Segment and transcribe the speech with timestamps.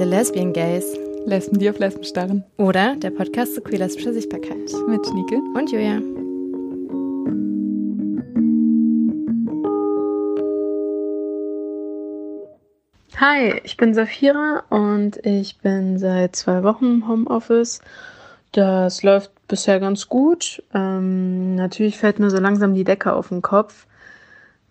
[0.00, 0.96] The Lesbian Gays.
[1.26, 2.42] Lesben, die auf Lesben starren.
[2.56, 4.72] Oder der Podcast zu queer-lesbischer Sichtbarkeit.
[4.88, 5.36] Mit Schnieke.
[5.52, 6.00] Und Julia.
[13.18, 17.82] Hi, ich bin Safira und ich bin seit zwei Wochen im Homeoffice.
[18.52, 20.62] Das läuft bisher ganz gut.
[20.72, 23.86] Ähm, natürlich fällt mir so langsam die Decke auf den Kopf.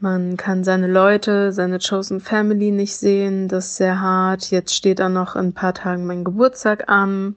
[0.02, 3.50] Man kann seine Leute, seine Chosen Family nicht sehen.
[3.50, 4.50] Das ist sehr hart.
[4.50, 7.36] Jetzt steht dann noch in ein paar Tagen mein Geburtstag an.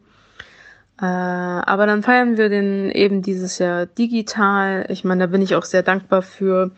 [1.00, 4.86] Äh, aber dann feiern wir den eben dieses Jahr digital.
[4.90, 6.70] Ich meine, da bin ich auch sehr dankbar für,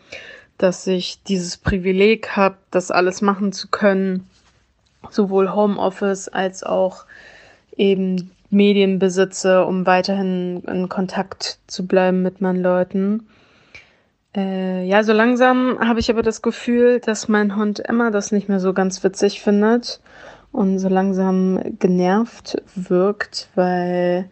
[0.57, 4.27] dass ich dieses Privileg habe, das alles machen zu können.
[5.11, 7.05] Sowohl Homeoffice als auch
[7.77, 13.27] eben Medien besitze, um weiterhin in Kontakt zu bleiben mit meinen Leuten.
[14.35, 18.49] Äh, ja, so langsam habe ich aber das Gefühl, dass mein Hund Emma das nicht
[18.49, 20.01] mehr so ganz witzig findet
[20.51, 24.29] und so langsam genervt wirkt, weil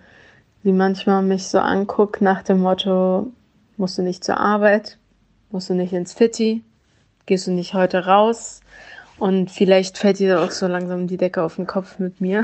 [0.64, 3.32] sie manchmal mich so anguckt nach dem Motto,
[3.78, 4.98] musst du nicht zur Arbeit,
[5.52, 6.64] musst du nicht ins Fitti,
[7.26, 8.62] gehst du nicht heute raus?
[9.20, 12.44] Und vielleicht fällt ihr auch so langsam die Decke auf den Kopf mit mir.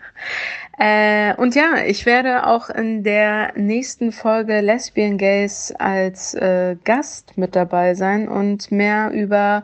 [0.78, 7.36] Äh, und ja, ich werde auch in der nächsten Folge Lesbian Gays als äh, Gast
[7.38, 9.62] mit dabei sein und mehr über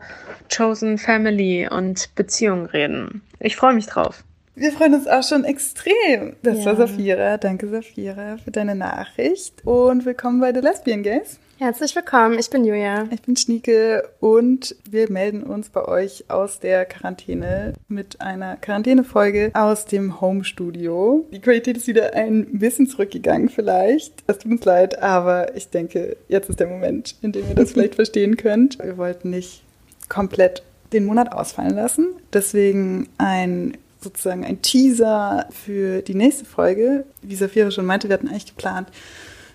[0.55, 3.21] Chosen Family und Beziehungen reden.
[3.39, 4.23] Ich freue mich drauf.
[4.61, 6.35] Wir freuen uns auch schon extrem.
[6.43, 6.65] Das ja.
[6.65, 7.37] war Safira.
[7.39, 9.55] Danke, Safira, für deine Nachricht.
[9.65, 11.39] Und willkommen bei The Lesbian Gays.
[11.57, 13.07] Herzlich willkommen, ich bin Julia.
[13.09, 19.49] Ich bin Schnieke und wir melden uns bei euch aus der Quarantäne mit einer Quarantänefolge
[19.55, 21.25] aus dem Home-Studio.
[21.31, 24.13] Die Qualität ist wieder ein bisschen zurückgegangen vielleicht.
[24.27, 27.71] Es tut uns leid, aber ich denke, jetzt ist der Moment, in dem ihr das
[27.71, 28.77] vielleicht verstehen könnt.
[28.77, 29.63] Wir wollten nicht
[30.07, 30.61] komplett
[30.93, 32.09] den Monat ausfallen lassen.
[32.31, 37.05] Deswegen ein sozusagen ein Teaser für die nächste Folge.
[37.21, 38.89] Wie Safira schon meinte, wir hatten eigentlich geplant,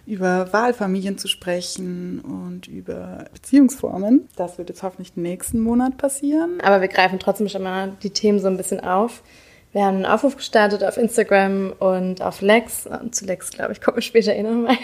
[0.06, 4.28] über Wahlfamilien zu sprechen und über Beziehungsformen.
[4.36, 6.60] Das wird jetzt hoffentlich nächsten Monat passieren.
[6.62, 9.22] Aber wir greifen trotzdem schon mal die Themen so ein bisschen auf.
[9.72, 12.88] Wir haben einen Aufruf gestartet auf Instagram und auf Lex.
[13.10, 14.76] Zu Lex, glaube ich, kommen wir später eh nochmal.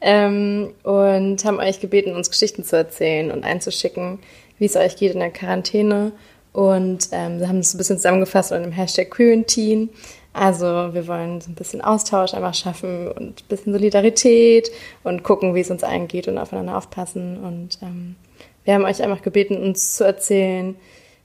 [0.00, 4.18] Ähm, und haben euch gebeten, uns Geschichten zu erzählen und einzuschicken,
[4.58, 6.12] wie es euch geht in der Quarantäne.
[6.54, 9.88] Und ähm, wir haben es ein bisschen zusammengefasst unter dem Hashtag Quarantine.
[10.32, 14.70] Also wir wollen so ein bisschen Austausch einfach schaffen und ein bisschen Solidarität
[15.02, 17.38] und gucken, wie es uns allen geht und aufeinander aufpassen.
[17.38, 18.14] Und ähm,
[18.62, 20.76] wir haben euch einfach gebeten, uns zu erzählen,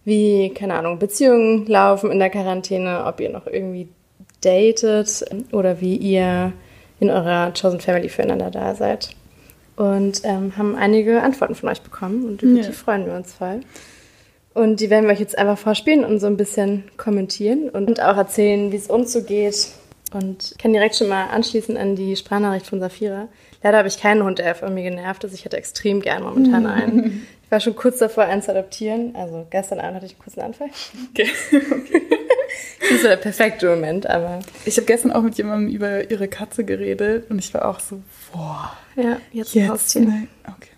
[0.04, 3.88] wie, keine Ahnung, Beziehungen laufen in der Quarantäne, ob ihr noch irgendwie
[4.42, 6.54] datet oder wie ihr
[7.00, 9.10] in eurer Chosen Family füreinander da seid.
[9.76, 12.68] Und ähm, haben einige Antworten von euch bekommen und über ja.
[12.68, 13.62] die freuen wir uns voll.
[14.54, 18.18] Und die werden wir euch jetzt einfach vorspielen und so ein bisschen kommentieren und auch
[18.18, 19.70] erzählen, wie es uns so geht.
[20.12, 23.28] Und ich kann direkt schon mal anschließen an die Sprachnachricht von Safira.
[23.62, 25.34] Leider habe ich keinen Hund, der von mir genervt ist.
[25.34, 27.28] Ich hätte extrem gern momentan einen.
[27.44, 29.16] Ich war schon kurz davor, einen zu adoptieren.
[29.16, 30.68] Also gestern Abend hatte ich einen kurzen Anfall.
[31.10, 31.30] Okay.
[31.52, 32.02] okay.
[32.80, 34.40] Das ist so der perfekte Moment, aber.
[34.66, 38.02] Ich habe gestern auch mit jemandem über ihre Katze geredet und ich war auch so,
[38.31, 38.78] boah.
[38.96, 40.02] Ja, jetzt, jetzt ein Haustier.
[40.02, 40.70] Ne, okay.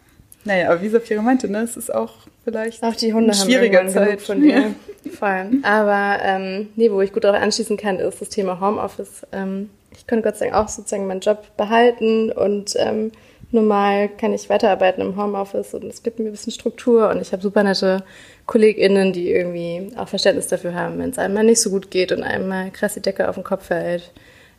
[0.43, 4.21] Naja, aber wie Safira meinte, ne, es ist auch vielleicht auch die Hunde schwieriger Zeit
[4.21, 4.73] von dir.
[5.11, 9.25] Vor Aber ähm, nee, wo ich gut darauf anschließen kann, ist das Thema Homeoffice.
[9.31, 13.11] Ähm, ich konnte Gott sei Dank auch sozusagen meinen Job behalten und ähm,
[13.51, 17.31] normal kann ich weiterarbeiten im Homeoffice und es gibt mir ein bisschen Struktur und ich
[17.31, 18.03] habe super nette
[18.45, 22.11] KollegInnen, die irgendwie auch Verständnis dafür haben, wenn es einem mal nicht so gut geht
[22.11, 24.11] und einem mal krass die Decke auf den Kopf fällt.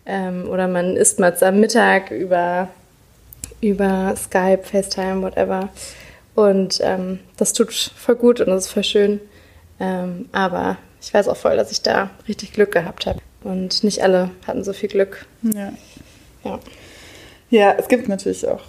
[0.04, 2.68] Ähm, oder man isst mal am Mittag über,
[3.60, 5.68] über Skype, FaceTime, whatever.
[6.34, 9.20] Und ähm, das tut voll gut und das ist voll schön.
[9.80, 13.20] Ähm, aber ich weiß auch voll, dass ich da richtig Glück gehabt habe.
[13.42, 15.26] Und nicht alle hatten so viel Glück.
[15.42, 15.72] Ja.
[16.44, 16.60] Ja,
[17.50, 18.62] ja es gibt natürlich auch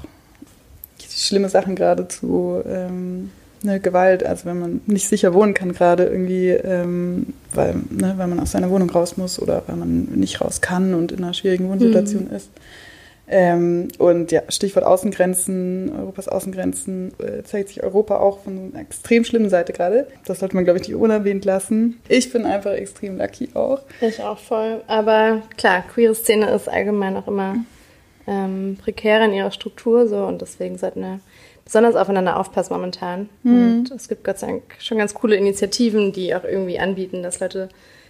[1.16, 3.30] schlimme Sachen gerade zu ähm,
[3.64, 4.26] ne, Gewalt.
[4.26, 8.52] Also wenn man nicht sicher wohnen kann gerade irgendwie, ähm, weil, ne, weil man aus
[8.52, 12.26] seiner Wohnung raus muss oder weil man nicht raus kann und in einer schwierigen Wohnsituation
[12.30, 12.36] mhm.
[12.36, 12.50] ist.
[13.36, 19.24] Ähm, und ja, Stichwort Außengrenzen, Europas Außengrenzen, äh, zeigt sich Europa auch von einer extrem
[19.24, 20.06] schlimmen Seite gerade.
[20.24, 22.00] Das sollte man, glaube ich, nicht unerwähnt lassen.
[22.10, 23.82] Ich bin einfach extrem lucky auch.
[24.02, 24.82] Ich auch voll.
[24.86, 27.56] Aber klar, queere Szene ist allgemein auch immer
[28.28, 31.20] ähm, prekärer in ihrer Struktur so und deswegen sollten wir
[31.66, 33.30] besonders aufeinander aufpassen momentan.
[33.42, 33.80] Mhm.
[33.80, 37.40] Und es gibt Gott sei Dank schon ganz coole Initiativen, die auch irgendwie anbieten, dass
[37.40, 37.70] Leute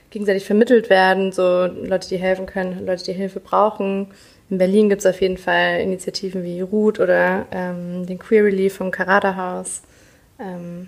[0.09, 4.07] gegenseitig vermittelt werden, so Leute, die helfen können, Leute, die Hilfe brauchen
[4.53, 8.75] in Berlin gibt es auf jeden Fall Initiativen wie Root oder ähm, den Queer Relief
[8.75, 9.81] vom Karada Haus.
[10.39, 10.88] Ähm,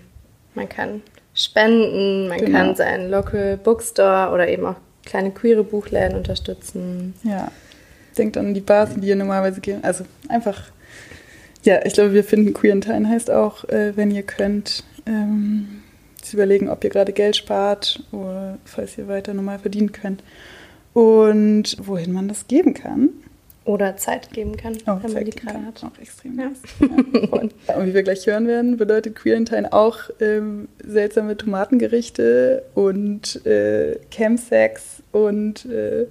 [0.54, 1.02] man kann
[1.34, 2.58] spenden, man Genau.
[2.60, 7.16] kann seinen Local Bookstore oder eben auch kleine queere Buchläden unterstützen.
[7.24, 7.52] Ja.
[8.16, 9.84] Denkt an die Bars, die ihr normalerweise geht.
[9.84, 10.62] Also einfach,
[11.64, 15.82] ja, ich glaube, wir finden Queerentine heißt auch, äh, wenn ihr könnt, ähm,
[16.22, 20.24] zu überlegen, ob ihr gerade Geld spart oder falls ihr weiter normal verdienen könnt.
[20.94, 23.10] Und wohin man das geben kann.
[23.66, 25.84] Oder Zeit geben kann, Oh, wenn man die gerade hat.
[25.84, 26.52] Auch extrem Ja.
[27.68, 27.76] Ja.
[27.76, 35.02] Und wie wir gleich hören werden, bedeutet Queerentine auch ähm, seltsame Tomatengerichte und äh, Campsex
[35.12, 36.06] und äh,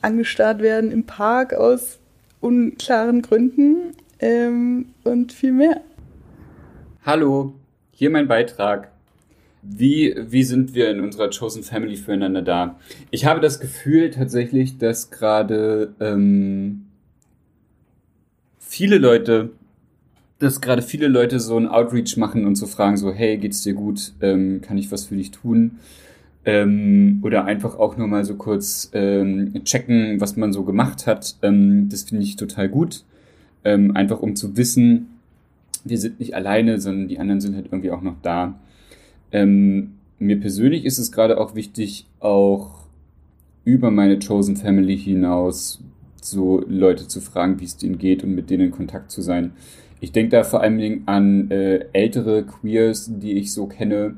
[0.00, 1.98] angestarrt werden im Park aus
[2.40, 5.82] unklaren Gründen ähm, und viel mehr.
[7.04, 7.52] Hallo,
[7.92, 8.90] hier mein Beitrag.
[9.70, 12.78] Wie, wie sind wir in unserer Chosen Family füreinander da?
[13.10, 16.86] Ich habe das Gefühl tatsächlich, dass gerade ähm,
[18.58, 19.50] viele Leute,
[20.38, 23.74] dass gerade viele Leute so ein Outreach machen und so fragen so, hey, geht's dir
[23.74, 24.12] gut?
[24.20, 25.78] Ähm, kann ich was für dich tun?
[26.44, 31.36] Ähm, oder einfach auch nur mal so kurz ähm, checken, was man so gemacht hat.
[31.42, 33.04] Ähm, das finde ich total gut.
[33.64, 35.08] Ähm, einfach um zu wissen,
[35.84, 38.58] wir sind nicht alleine, sondern die anderen sind halt irgendwie auch noch da.
[39.32, 42.78] Ähm, mir persönlich ist es gerade auch wichtig, auch
[43.64, 45.80] über meine Chosen Family hinaus
[46.20, 49.52] so Leute zu fragen, wie es denen geht und mit denen in Kontakt zu sein.
[50.00, 54.16] Ich denke da vor allen Dingen an äh, ältere Queers, die ich so kenne,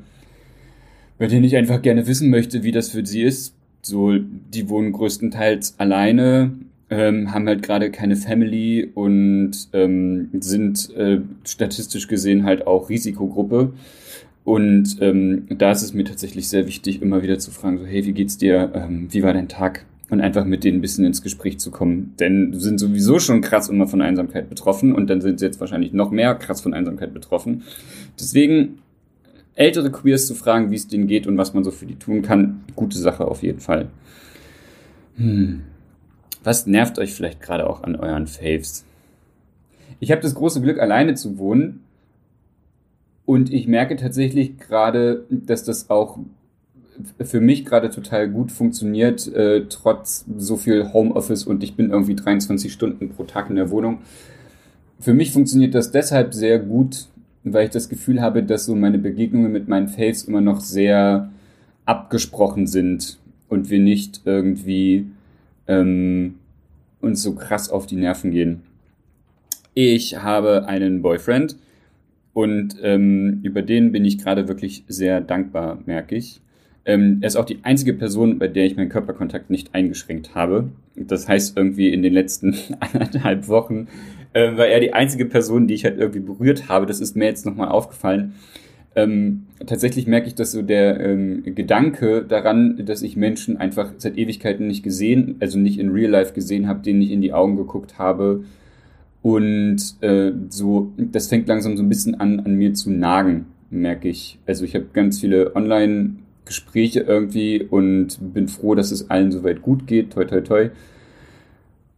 [1.19, 3.55] bei denen ich einfach gerne wissen möchte, wie das für sie ist.
[3.83, 6.53] So, die wohnen größtenteils alleine,
[6.91, 13.73] ähm, haben halt gerade keine Family und ähm, sind äh, statistisch gesehen halt auch Risikogruppe.
[14.45, 18.05] Und ähm, da ist es mir tatsächlich sehr wichtig, immer wieder zu fragen, so, hey,
[18.07, 18.73] wie geht's dir?
[18.75, 19.85] Ähm, wie war dein Tag?
[20.09, 22.15] Und einfach mit denen ein bisschen ins Gespräch zu kommen.
[22.19, 25.93] Denn sind sowieso schon krass immer von Einsamkeit betroffen und dann sind sie jetzt wahrscheinlich
[25.93, 27.63] noch mehr krass von Einsamkeit betroffen.
[28.19, 28.79] Deswegen
[29.55, 32.23] ältere Queers zu fragen, wie es denen geht und was man so für die tun
[32.23, 33.89] kann, gute Sache auf jeden Fall.
[35.17, 35.61] Hm.
[36.43, 38.85] Was nervt euch vielleicht gerade auch an euren Faves?
[40.01, 41.81] Ich habe das große Glück, alleine zu wohnen.
[43.31, 46.19] Und ich merke tatsächlich gerade, dass das auch
[47.23, 52.17] für mich gerade total gut funktioniert, äh, trotz so viel Homeoffice und ich bin irgendwie
[52.17, 53.99] 23 Stunden pro Tag in der Wohnung.
[54.99, 57.07] Für mich funktioniert das deshalb sehr gut,
[57.45, 61.31] weil ich das Gefühl habe, dass so meine Begegnungen mit meinen Faves immer noch sehr
[61.85, 65.07] abgesprochen sind und wir nicht irgendwie
[65.69, 66.35] ähm,
[67.01, 68.63] uns so krass auf die Nerven gehen.
[69.73, 71.55] Ich habe einen Boyfriend
[72.33, 76.41] und ähm, über den bin ich gerade wirklich sehr dankbar, merke ich.
[76.85, 80.71] Ähm, er ist auch die einzige Person, bei der ich meinen Körperkontakt nicht eingeschränkt habe.
[80.97, 83.89] Das heißt, irgendwie in den letzten anderthalb Wochen
[84.33, 86.87] äh, war er die einzige Person, die ich halt irgendwie berührt habe.
[86.87, 88.35] Das ist mir jetzt nochmal aufgefallen.
[88.97, 94.19] Ähm, tatsächlich merke ich, dass so der ähm, Gedanke daran, dass ich Menschen einfach seit
[94.19, 97.57] Ewigkeiten nicht gesehen, also nicht in Real Life gesehen habe, denen ich in die Augen
[97.57, 98.45] geguckt habe.
[99.23, 104.09] Und äh, so, das fängt langsam so ein bisschen an, an mir zu nagen, merke
[104.09, 104.39] ich.
[104.47, 109.87] Also ich habe ganz viele Online-Gespräche irgendwie und bin froh, dass es allen soweit gut
[109.87, 110.13] geht.
[110.13, 110.71] Toi, toi, toi.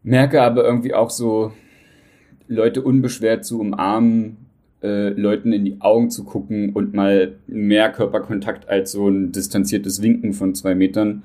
[0.02, 1.52] Merke aber irgendwie auch so,
[2.48, 4.36] Leute unbeschwert zu umarmen,
[4.82, 10.02] äh, Leuten in die Augen zu gucken und mal mehr Körperkontakt als so ein distanziertes
[10.02, 11.22] Winken von zwei Metern.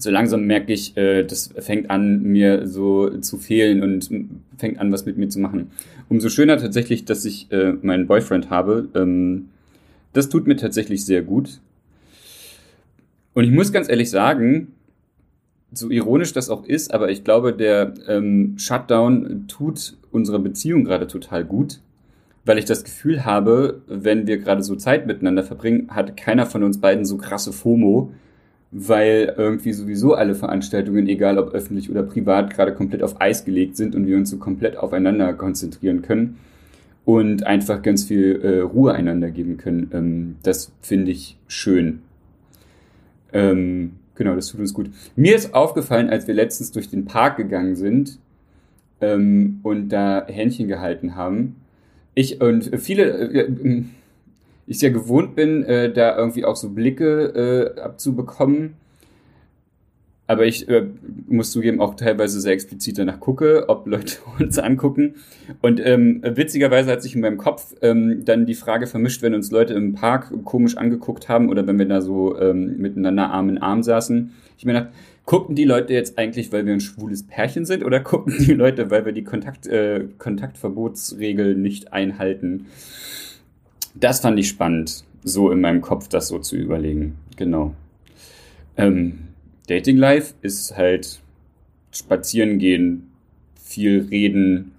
[0.00, 4.08] So langsam merke ich, äh, das fängt an, mir so zu fehlen und
[4.56, 5.70] fängt an, was mit mir zu machen.
[6.08, 8.88] Umso schöner tatsächlich, dass ich äh, meinen Boyfriend habe.
[8.94, 9.50] Ähm,
[10.14, 11.60] das tut mir tatsächlich sehr gut.
[13.34, 14.68] Und ich muss ganz ehrlich sagen,
[15.72, 21.08] so ironisch das auch ist, aber ich glaube, der ähm, Shutdown tut unserer Beziehung gerade
[21.08, 21.80] total gut,
[22.46, 26.64] weil ich das Gefühl habe, wenn wir gerade so Zeit miteinander verbringen, hat keiner von
[26.64, 28.12] uns beiden so krasse FOMO,
[28.72, 33.76] weil irgendwie sowieso alle Veranstaltungen, egal ob öffentlich oder privat, gerade komplett auf Eis gelegt
[33.76, 36.38] sind und wir uns so komplett aufeinander konzentrieren können
[37.04, 39.90] und einfach ganz viel äh, Ruhe einander geben können.
[39.92, 42.02] Ähm, das finde ich schön.
[43.32, 44.90] Ähm, genau, das tut uns gut.
[45.16, 48.18] Mir ist aufgefallen, als wir letztens durch den Park gegangen sind
[49.00, 51.56] ähm, und da Händchen gehalten haben,
[52.14, 53.84] ich und viele, äh,
[54.70, 58.74] ich ja gewohnt bin, äh, da irgendwie auch so Blicke äh, abzubekommen.
[60.28, 60.86] Aber ich äh,
[61.26, 65.16] muss zugeben, auch teilweise sehr explizit danach gucke, ob Leute uns angucken.
[65.60, 69.50] Und ähm, witzigerweise hat sich in meinem Kopf ähm, dann die Frage vermischt, wenn uns
[69.50, 73.58] Leute im Park komisch angeguckt haben oder wenn wir da so ähm, miteinander Arm in
[73.58, 74.32] Arm saßen.
[74.56, 74.92] Ich mir gedacht,
[75.24, 78.88] gucken die Leute jetzt eigentlich, weil wir ein schwules Pärchen sind oder gucken die Leute,
[78.92, 82.66] weil wir die Kontakt, äh, Kontaktverbotsregel nicht einhalten?
[83.94, 85.04] Das fand ich spannend.
[85.22, 87.18] so in meinem Kopf, das so zu überlegen.
[87.36, 87.74] Genau.
[88.76, 89.28] Ähm,
[89.68, 91.20] Dating Life ist halt
[91.92, 93.10] spazieren gehen,
[93.62, 94.72] viel reden,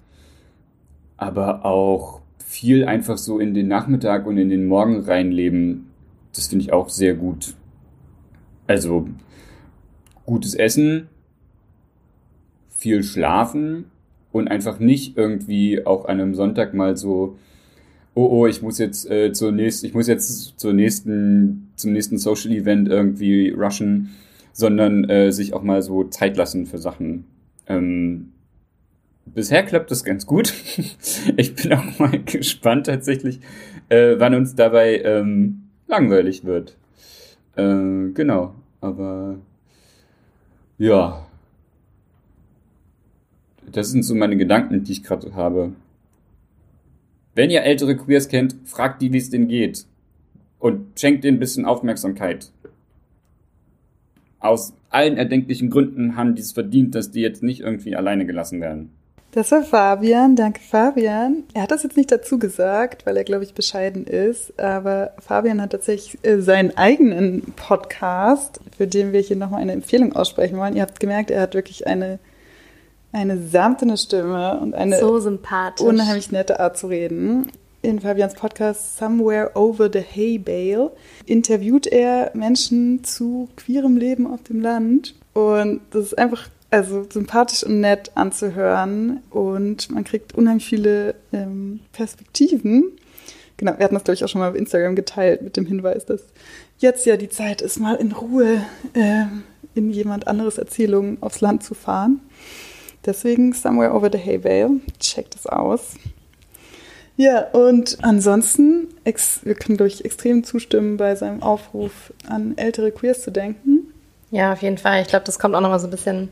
[1.17, 5.91] aber auch viel einfach so in den Nachmittag und in den Morgen reinleben.
[6.33, 7.55] Das finde ich auch sehr gut.
[8.67, 9.07] Also
[10.25, 11.07] gutes Essen,
[12.69, 13.85] viel schlafen
[14.31, 17.37] und einfach nicht irgendwie auch an einem Sonntag mal so
[18.13, 22.17] oh oh, ich muss jetzt äh, zur nächsten, ich muss jetzt zur nächsten, zum nächsten
[22.17, 24.11] Social Event irgendwie rushen,
[24.53, 27.25] sondern äh, sich auch mal so Zeit lassen für Sachen.
[27.67, 28.33] Ähm,
[29.25, 30.53] bisher klappt das ganz gut.
[31.37, 33.39] ich bin auch mal gespannt tatsächlich,
[33.89, 36.77] äh, wann uns dabei ähm, langweilig wird.
[37.55, 39.37] Äh, genau, aber
[40.77, 41.25] ja.
[43.71, 45.71] Das sind so meine Gedanken, die ich gerade habe.
[47.33, 49.85] Wenn ihr ältere Queers kennt, fragt die, wie es denen geht.
[50.59, 52.51] Und schenkt denen ein bisschen Aufmerksamkeit.
[54.39, 58.59] Aus allen erdenklichen Gründen haben die es verdient, dass die jetzt nicht irgendwie alleine gelassen
[58.59, 58.91] werden.
[59.31, 60.35] Das war Fabian.
[60.35, 61.43] Danke, Fabian.
[61.53, 64.59] Er hat das jetzt nicht dazu gesagt, weil er, glaube ich, bescheiden ist.
[64.59, 70.11] Aber Fabian hat tatsächlich äh, seinen eigenen Podcast, für den wir hier nochmal eine Empfehlung
[70.13, 70.75] aussprechen wollen.
[70.75, 72.19] Ihr habt gemerkt, er hat wirklich eine
[73.11, 75.85] eine samtene Stimme und eine so sympathisch.
[75.85, 77.51] unheimlich nette Art zu reden.
[77.83, 80.91] In Fabians Podcast Somewhere Over the Hay Bale
[81.25, 85.15] interviewt er Menschen zu queerem Leben auf dem Land.
[85.33, 89.21] Und das ist einfach also sympathisch und nett anzuhören.
[89.31, 92.83] Und man kriegt unheimlich viele ähm, Perspektiven.
[93.57, 96.05] Genau, wir hatten das, glaube ich, auch schon mal auf Instagram geteilt mit dem Hinweis,
[96.05, 96.21] dass
[96.77, 98.61] jetzt ja die Zeit ist, mal in Ruhe
[98.93, 99.25] äh,
[99.75, 102.21] in jemand anderes Erzählungen aufs Land zu fahren.
[103.05, 104.79] Deswegen Somewhere Over the Hay Vale.
[104.99, 105.95] Checkt es aus.
[107.17, 113.21] Ja, und ansonsten, wir können, glaube ich, extrem zustimmen bei seinem Aufruf an ältere Queers
[113.21, 113.93] zu denken.
[114.31, 115.01] Ja, auf jeden Fall.
[115.01, 116.29] Ich glaube, das kommt auch nochmal so ein bisschen,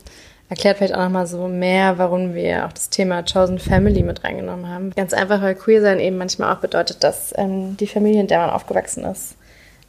[0.48, 4.68] erklärt vielleicht auch nochmal so mehr, warum wir auch das Thema Chosen Family mit reingenommen
[4.68, 4.92] haben.
[4.96, 8.40] Ganz einfach, weil Queer sein eben manchmal auch bedeutet, dass ähm, die Familie, in der
[8.40, 9.36] man aufgewachsen ist,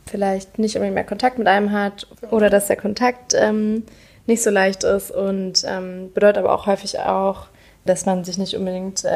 [0.07, 3.85] vielleicht nicht unbedingt mehr Kontakt mit einem hat oder dass der Kontakt ähm,
[4.27, 7.47] nicht so leicht ist und ähm, bedeutet aber auch häufig auch,
[7.85, 9.09] dass man sich nicht unbedingt äh,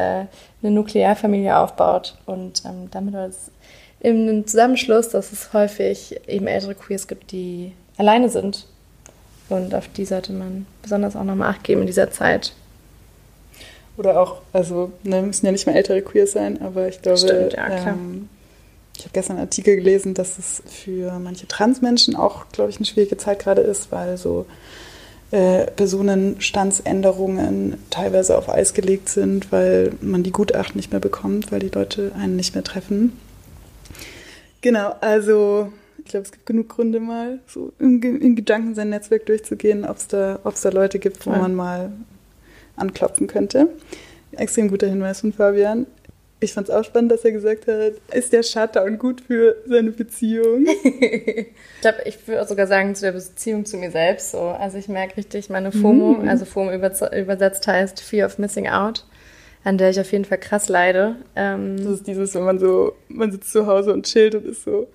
[0.63, 2.17] eine Nuklearfamilie aufbaut.
[2.27, 3.51] Und ähm, damit war es
[4.01, 8.67] eben ein Zusammenschluss, dass es häufig eben ältere Queers gibt, die alleine sind.
[9.49, 12.53] Und auf die sollte man besonders auch nochmal Acht geben in dieser Zeit.
[13.97, 17.53] Oder auch, also ne, müssen ja nicht mehr ältere Queers sein, aber ich glaube, Stimmt,
[17.53, 18.29] ja, ähm,
[18.97, 22.87] ich habe gestern einen Artikel gelesen, dass es für manche Transmenschen auch, glaube ich, eine
[22.87, 24.47] schwierige Zeit gerade ist, weil so
[25.35, 31.59] äh, Personenstandsänderungen teilweise auf Eis gelegt sind, weil man die Gutachten nicht mehr bekommt, weil
[31.59, 33.19] die Leute einen nicht mehr treffen.
[34.61, 39.27] Genau, also ich glaube, es gibt genug Gründe, mal so in, in Gedanken sein Netzwerk
[39.27, 41.39] durchzugehen, ob es da, da Leute gibt, wo ja.
[41.39, 41.91] man mal
[42.77, 43.71] anklopfen könnte.
[44.31, 45.87] Extrem guter Hinweis von Fabian.
[46.45, 49.93] Ich fand es auch spannend, dass er gesagt hat, ist der Shutdown gut für seine
[49.93, 50.67] Beziehung?
[50.85, 54.41] ich glaube, ich würde sogar sagen, zu der Beziehung zu mir selbst so.
[54.41, 56.29] Also ich merke richtig meine FOMO, mm.
[56.29, 59.07] also FOMO übersetzt heißt Fear of Missing Out,
[59.65, 61.17] an der ich auf jeden Fall krass leide.
[61.35, 64.65] Ähm, das ist dieses, wenn man so, man sitzt zu Hause und chillt und ist
[64.65, 64.87] so,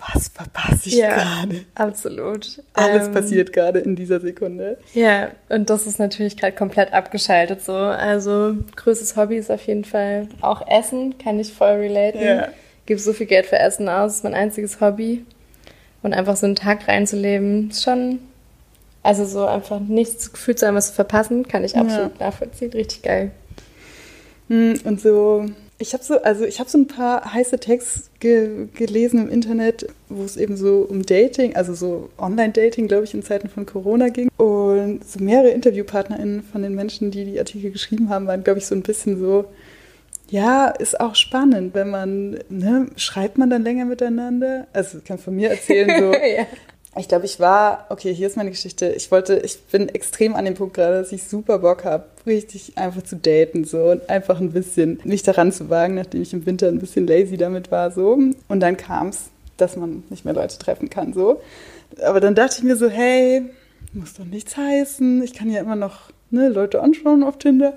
[0.00, 1.64] was verpasse ich ja, gerade?
[1.74, 2.62] Absolut.
[2.72, 4.78] Alles ähm, passiert gerade in dieser Sekunde.
[4.94, 7.74] Ja, und das ist natürlich gerade komplett abgeschaltet so.
[7.74, 12.22] Also größtes Hobby ist auf jeden Fall auch Essen, kann ich voll relaten.
[12.22, 12.48] Ja.
[12.86, 15.24] Gebe so viel Geld für Essen aus, ist mein einziges Hobby.
[16.02, 18.20] Und einfach so einen Tag reinzuleben, ist schon,
[19.02, 22.26] also so einfach nichts gefühlt zu haben, was zu verpassen, kann ich absolut ja.
[22.26, 22.72] nachvollziehen.
[22.72, 23.32] Richtig geil.
[24.48, 25.46] Hm, und so
[25.80, 29.86] ich habe so, also ich habe so ein paar heiße Texte ge gelesen im Internet,
[30.10, 34.10] wo es eben so um Dating, also so Online-Dating, glaube ich, in Zeiten von Corona
[34.10, 34.28] ging.
[34.36, 38.66] Und so mehrere InterviewpartnerInnen von den Menschen, die die Artikel geschrieben haben, waren, glaube ich,
[38.66, 39.46] so ein bisschen so,
[40.28, 44.66] ja, ist auch spannend, wenn man, ne, schreibt man dann länger miteinander?
[44.74, 46.46] Also ich kann von mir erzählen, so, ja
[46.98, 48.88] ich glaube, ich war, okay, hier ist meine Geschichte.
[48.90, 52.76] Ich wollte, ich bin extrem an dem Punkt gerade, dass ich super Bock habe, richtig
[52.76, 56.46] einfach zu daten so und einfach ein bisschen mich daran zu wagen, nachdem ich im
[56.46, 58.18] Winter ein bisschen lazy damit war so.
[58.48, 61.40] Und dann kam es, dass man nicht mehr Leute treffen kann so.
[62.02, 63.42] Aber dann dachte ich mir so, hey,
[63.92, 65.22] muss doch nichts heißen.
[65.22, 67.74] Ich kann ja immer noch ne, Leute anschauen auf Tinder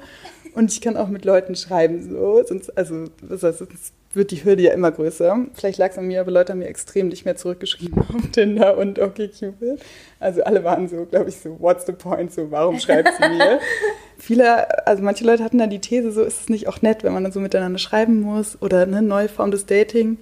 [0.56, 2.44] und ich kann auch mit Leuten schreiben so.
[2.46, 5.46] Sonst, also was heißt, sonst wird die Hürde ja immer größer.
[5.54, 8.78] Vielleicht lag es an mir, aber Leute haben mir extrem nicht mehr zurückgeschrieben auf Tinder
[8.78, 9.80] und OkCupid.
[10.20, 12.32] Also alle waren so, glaube ich, so, what's the point?
[12.32, 13.60] So, warum schreibt sie mir?
[14.18, 17.14] Viele, also manche Leute hatten dann die These, so ist es nicht auch nett, wenn
[17.14, 20.18] man dann so miteinander schreiben muss oder eine neue Form des Dating.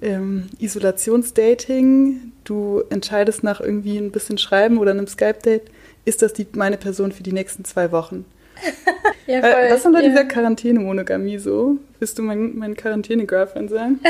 [0.00, 5.70] ähm, Isolationsdating, du entscheidest nach irgendwie ein bisschen Schreiben oder einem Skype-Date,
[6.04, 8.24] ist das die, meine Person für die nächsten zwei Wochen?
[9.26, 10.08] ja, voll, Was ist unter ja.
[10.08, 11.78] dieser Quarantäne-Monogamie so?
[11.98, 14.00] Willst du mein, mein Quarantäne-Girlfriend sein?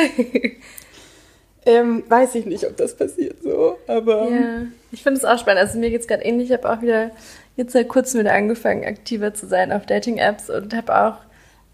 [1.67, 4.29] ähm, weiß ich nicht, ob das passiert so, aber...
[4.29, 4.63] Ja,
[4.93, 5.61] ich finde es auch spannend.
[5.61, 6.51] Also mir geht es gerade ähnlich.
[6.51, 7.11] Ich habe auch wieder
[7.57, 11.17] jetzt seit kurzem wieder angefangen, aktiver zu sein auf Dating-Apps und habe auch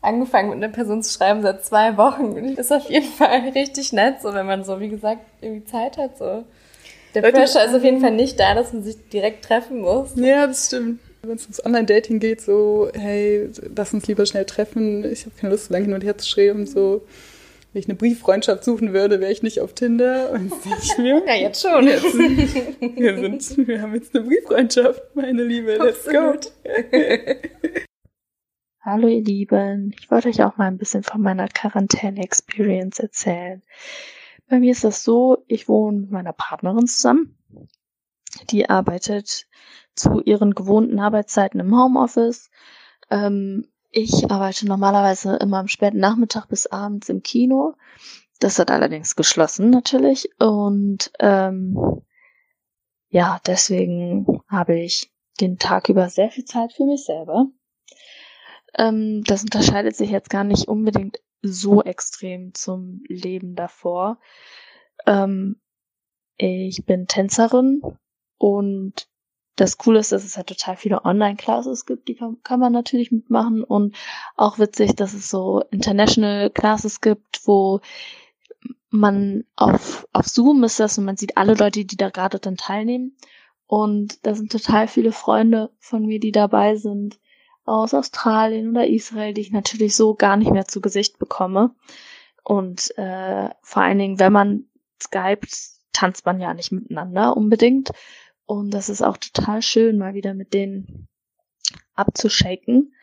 [0.01, 2.33] angefangen mit einer Person zu schreiben seit zwei Wochen.
[2.33, 5.65] Und das ist auf jeden Fall richtig nett, so wenn man so, wie gesagt, irgendwie
[5.65, 6.19] Zeit hat.
[6.19, 6.45] So.
[7.15, 10.13] Der Leute, Pressure ist auf jeden Fall nicht da, dass man sich direkt treffen muss.
[10.17, 11.01] Ja, das stimmt.
[11.25, 15.53] Wenn es ums Online-Dating geht, so, hey, lass uns lieber schnell treffen, ich habe keine
[15.53, 17.07] Lust, so lange hin und her zu schreiben, so.
[17.73, 20.31] Wenn ich eine Brieffreundschaft suchen würde, wäre ich nicht auf Tinder.
[20.33, 20.53] Und
[20.83, 21.87] ich mir, ja, jetzt schon.
[21.87, 25.77] Jetzt, wir, sind, wir haben jetzt eine Brieffreundschaft, meine Liebe.
[25.77, 26.35] Let's go.
[28.83, 33.63] Hallo ihr Lieben, ich wollte euch auch mal ein bisschen von meiner Quarantäne-Experience erzählen.
[34.51, 37.39] Bei mir ist das so, ich wohne mit meiner Partnerin zusammen.
[38.51, 39.47] Die arbeitet
[39.95, 42.51] zu ihren gewohnten Arbeitszeiten im Homeoffice.
[43.11, 47.75] Ähm, ich arbeite normalerweise immer am späten Nachmittag bis abends im Kino.
[48.41, 50.31] Das hat allerdings geschlossen natürlich.
[50.39, 51.77] Und ähm,
[53.09, 57.47] ja, deswegen habe ich den Tag über sehr viel Zeit für mich selber.
[58.75, 64.19] Ähm, das unterscheidet sich jetzt gar nicht unbedingt so extrem zum Leben davor.
[65.07, 65.61] Ähm,
[66.39, 67.83] ich bin Tänzerin
[68.43, 69.07] und
[69.55, 73.13] das Coole ist, dass es halt total viele Online-Classes gibt, die kann, kann, man natürlich
[73.13, 73.95] mitmachen und
[74.35, 77.79] auch witzig, dass es so International Classes gibt, wo
[78.91, 82.57] man auf, auf Zoom ist das und man sieht alle Leute, die da gerade dann
[82.57, 83.17] teilnehmen
[83.69, 87.21] und da sind total viele Freunde von mir, die dabei sind
[87.65, 91.77] aus Australien oder Israel, die ich natürlich so gar nicht mehr zu Gesicht bekomme.
[92.43, 94.65] Und äh, vor allen Dingen, wenn man
[95.01, 95.55] skypt,
[95.93, 97.93] tanzt man ja nicht miteinander unbedingt.
[98.47, 101.09] Und das ist auch total schön, mal wieder mit denen
[101.95, 102.95] abzushaken.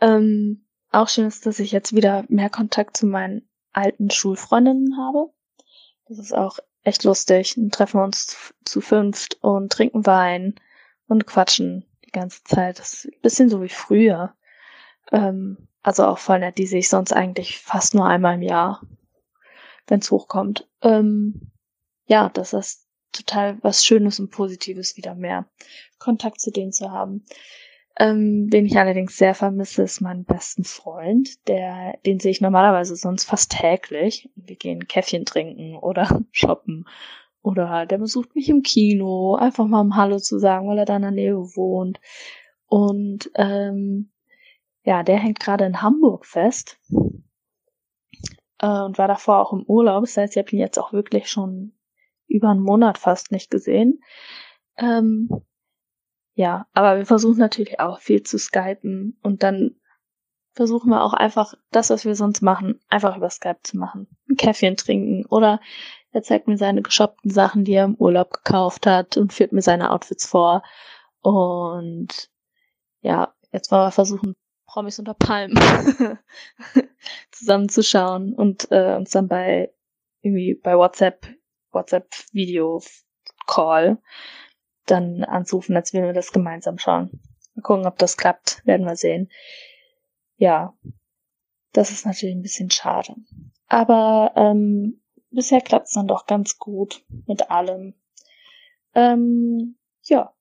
[0.00, 5.30] Ähm, auch schön ist, dass ich jetzt wieder mehr Kontakt zu meinen alten Schulfreundinnen habe.
[6.06, 7.54] Das ist auch echt lustig.
[7.56, 10.54] Dann treffen wir uns zu fünft und trinken Wein
[11.06, 12.78] und quatschen die ganze Zeit.
[12.78, 14.34] Das ist ein bisschen so wie früher.
[15.12, 18.82] Ähm, also auch voll nett, die sehe ich sonst eigentlich fast nur einmal im Jahr,
[19.86, 20.68] wenn es hochkommt.
[20.82, 21.52] Ähm,
[22.06, 22.87] ja, das ist
[23.18, 25.48] total was Schönes und Positives, wieder mehr
[25.98, 27.24] Kontakt zu denen zu haben.
[27.98, 31.48] Ähm, wen ich allerdings sehr vermisse, ist mein besten Freund.
[31.48, 34.30] Der, den sehe ich normalerweise sonst fast täglich.
[34.36, 36.86] Wir gehen Käffchen trinken oder shoppen
[37.42, 40.96] oder der besucht mich im Kino, einfach mal um Hallo zu sagen, weil er da
[40.96, 42.00] in der Nähe wohnt.
[42.66, 44.10] Und ähm,
[44.84, 46.78] ja, der hängt gerade in Hamburg fest
[48.60, 50.04] äh, und war davor auch im Urlaub.
[50.04, 51.72] Das heißt, ich habe ihn jetzt auch wirklich schon
[52.28, 54.02] über einen Monat fast nicht gesehen.
[54.76, 55.28] Ähm,
[56.34, 59.74] ja, aber wir versuchen natürlich auch viel zu skypen und dann
[60.52, 64.08] versuchen wir auch einfach das, was wir sonst machen, einfach über Skype zu machen.
[64.28, 65.60] Ein Käffchen trinken oder
[66.10, 69.62] er zeigt mir seine geshoppten Sachen, die er im Urlaub gekauft hat und führt mir
[69.62, 70.62] seine Outfits vor.
[71.20, 72.30] Und
[73.00, 74.34] ja, jetzt wollen wir versuchen,
[74.66, 75.58] Promis unter Palmen
[77.30, 79.72] zusammenzuschauen und äh, uns dann bei
[80.22, 81.26] irgendwie bei WhatsApp,
[81.72, 82.82] WhatsApp Video
[83.46, 83.98] Call
[84.86, 87.20] dann anzurufen, als würden wir das gemeinsam schauen.
[87.54, 89.30] Mal gucken, ob das klappt, werden wir sehen.
[90.36, 90.74] Ja,
[91.72, 93.14] das ist natürlich ein bisschen schade.
[93.66, 97.94] Aber ähm, bisher klappt's dann doch ganz gut mit allem.
[98.94, 100.32] Ähm, ja.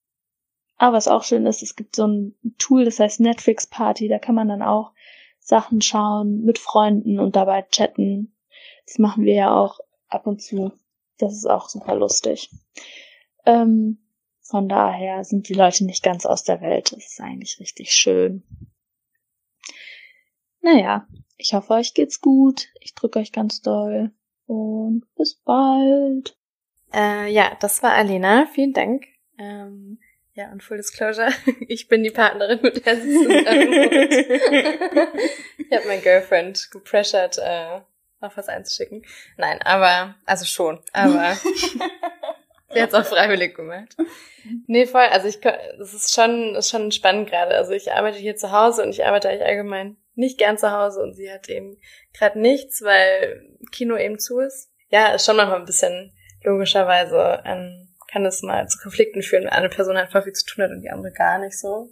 [0.78, 4.20] Aber was auch schön ist, es gibt so ein Tool, das heißt Netflix Party, da
[4.20, 4.94] kann man dann auch
[5.40, 8.36] Sachen schauen mit Freunden und dabei chatten.
[8.86, 10.72] Das machen wir ja auch ab und zu.
[11.18, 12.52] Das ist auch super lustig.
[13.46, 14.00] Ähm,
[14.42, 16.94] von daher sind die Leute nicht ganz aus der Welt.
[16.94, 18.44] Das ist eigentlich richtig schön.
[20.62, 22.68] Naja, ich hoffe, euch geht's gut.
[22.82, 24.12] Ich drücke euch ganz doll
[24.46, 26.38] und bis bald.
[26.94, 28.48] Äh, ja, das war Alena.
[28.54, 29.06] Vielen Dank.
[29.38, 30.00] Ähm,
[30.34, 31.32] ja, und Full Disclosure,
[31.68, 34.14] ich bin die Partnerin, mit der sie zusammen wohnt.
[35.58, 37.82] ich habe mein Girlfriend gepressured, äh,
[38.22, 39.06] noch was einzuschicken.
[39.38, 41.34] Nein, aber, also schon, aber
[42.74, 43.96] sie hat es auch freiwillig gemacht.
[44.68, 47.56] Nee, voll, also ich, das ist schon, ist schon spannend gerade.
[47.56, 51.02] Also ich arbeite hier zu Hause und ich arbeite eigentlich allgemein nicht gern zu Hause
[51.02, 51.78] und sie hat eben
[52.14, 54.72] gerade nichts, weil Kino eben zu ist.
[54.90, 59.52] Ja, ist schon manchmal ein bisschen logischerweise, ähm, kann es mal zu Konflikten führen, wenn
[59.52, 61.90] eine Person halt voll viel zu tun hat und die andere gar nicht so.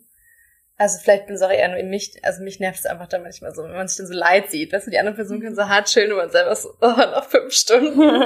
[0.77, 3.55] Also vielleicht bin auch eher nur in mich, also mich nervt es einfach dann manchmal
[3.55, 4.73] so, wenn man sich dann so leid sieht.
[4.73, 7.25] Weißt du, die andere Person kann so hart chillen und man selber so, oh, noch
[7.25, 8.01] fünf Stunden.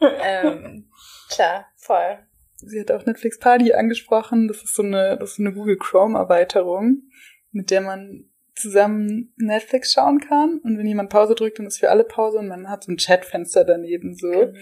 [0.00, 0.88] ähm,
[1.28, 2.18] klar, voll.
[2.56, 4.46] Sie hat auch Netflix Party angesprochen.
[4.46, 7.02] Das ist so eine, das ist so eine Google Chrome Erweiterung,
[7.50, 10.60] mit der man zusammen Netflix schauen kann.
[10.62, 12.98] Und wenn jemand Pause drückt, dann ist für alle Pause und man hat so ein
[12.98, 14.28] Chatfenster daneben so.
[14.28, 14.56] Mhm.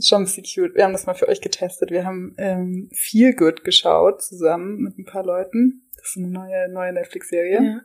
[0.00, 0.74] Schon cute.
[0.74, 1.90] Wir haben das mal für euch getestet.
[1.90, 5.88] Wir haben ähm, Feel Good geschaut zusammen mit ein paar Leuten.
[5.96, 7.62] Das ist eine neue, neue Netflix-Serie.
[7.62, 7.80] Ja.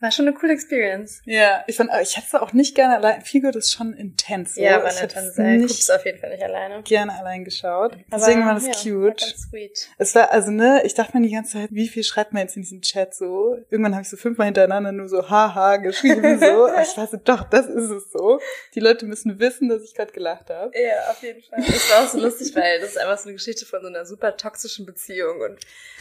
[0.00, 1.20] War schon eine coole Experience.
[1.26, 3.22] Ja, ich fand, ich hätte es auch nicht gerne allein.
[3.30, 4.54] Good ist schon intens.
[4.54, 4.62] So.
[4.62, 5.44] Ja, ich hätte dann es sehr.
[5.44, 6.82] nicht Guck's auf jeden Fall nicht alleine.
[6.82, 7.92] gerne allein geschaut.
[7.92, 9.20] Aber, Deswegen war das ja, cute.
[9.20, 9.88] War ganz sweet.
[9.98, 12.56] Es war, also ne, ich dachte mir die ganze Zeit, wie viel schreibt man jetzt
[12.56, 13.58] in diesem Chat so?
[13.68, 16.66] Irgendwann habe ich so fünfmal hintereinander nur so haha geschrieben so.
[16.68, 18.40] Aber ich war so, doch, das ist es so.
[18.74, 20.72] Die Leute müssen wissen, dass ich gerade gelacht habe.
[20.74, 21.58] Ja, auf jeden Fall.
[21.58, 24.06] Das war auch so lustig, weil das ist einfach so eine Geschichte von so einer
[24.06, 25.40] super toxischen Beziehung.
[25.40, 25.58] Und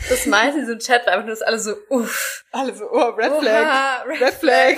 [0.08, 2.46] das meiste in diesem Chat war einfach nur, dass alle so, uff.
[2.52, 3.62] Alle so, oh, Red Flag.
[3.62, 4.76] Oha, Red Flag.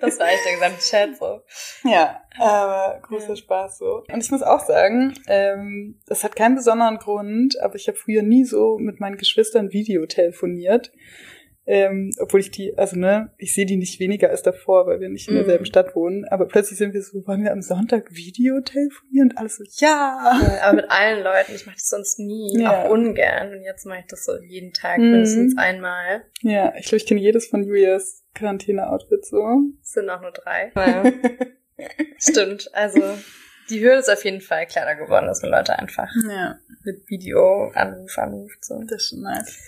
[0.00, 1.40] das war echt der gesamte Chat so.
[1.84, 3.36] ja, aber großer Ja.
[3.36, 4.04] Spaß so.
[4.12, 8.22] Und ich muss auch sagen, ähm, das hat keinen besonderen Grund, aber ich habe früher
[8.22, 10.92] nie so mit meinen Geschwistern Video telefoniert.
[11.70, 15.10] Ähm, obwohl ich die, also ne, ich sehe die nicht weniger als davor, weil wir
[15.10, 16.24] nicht in derselben Stadt wohnen.
[16.28, 19.28] Aber plötzlich sind wir so, wollen wir am Sonntag Video telefonieren?
[19.32, 20.40] Und alles so, ja.
[20.62, 22.84] Aber mit allen Leuten, ich mache das sonst nie, Ja.
[22.86, 23.52] auch ungern.
[23.52, 25.10] Und jetzt mache ich das so jeden Tag, Mhm.
[25.10, 26.22] mindestens einmal.
[26.40, 29.44] Ja, ich glaube, ich kenne jedes von Julias Quarantäne-Outfit so.
[29.82, 30.72] Es sind auch nur drei.
[31.78, 31.86] Ja.
[32.18, 33.00] Stimmt, also
[33.70, 37.70] die Hürde ist auf jeden Fall kleiner geworden, dass man Leute einfach Ja, mit Video
[37.74, 38.64] Anruf anruft.
[38.64, 38.80] So.
[38.88, 39.58] das ist schon nice.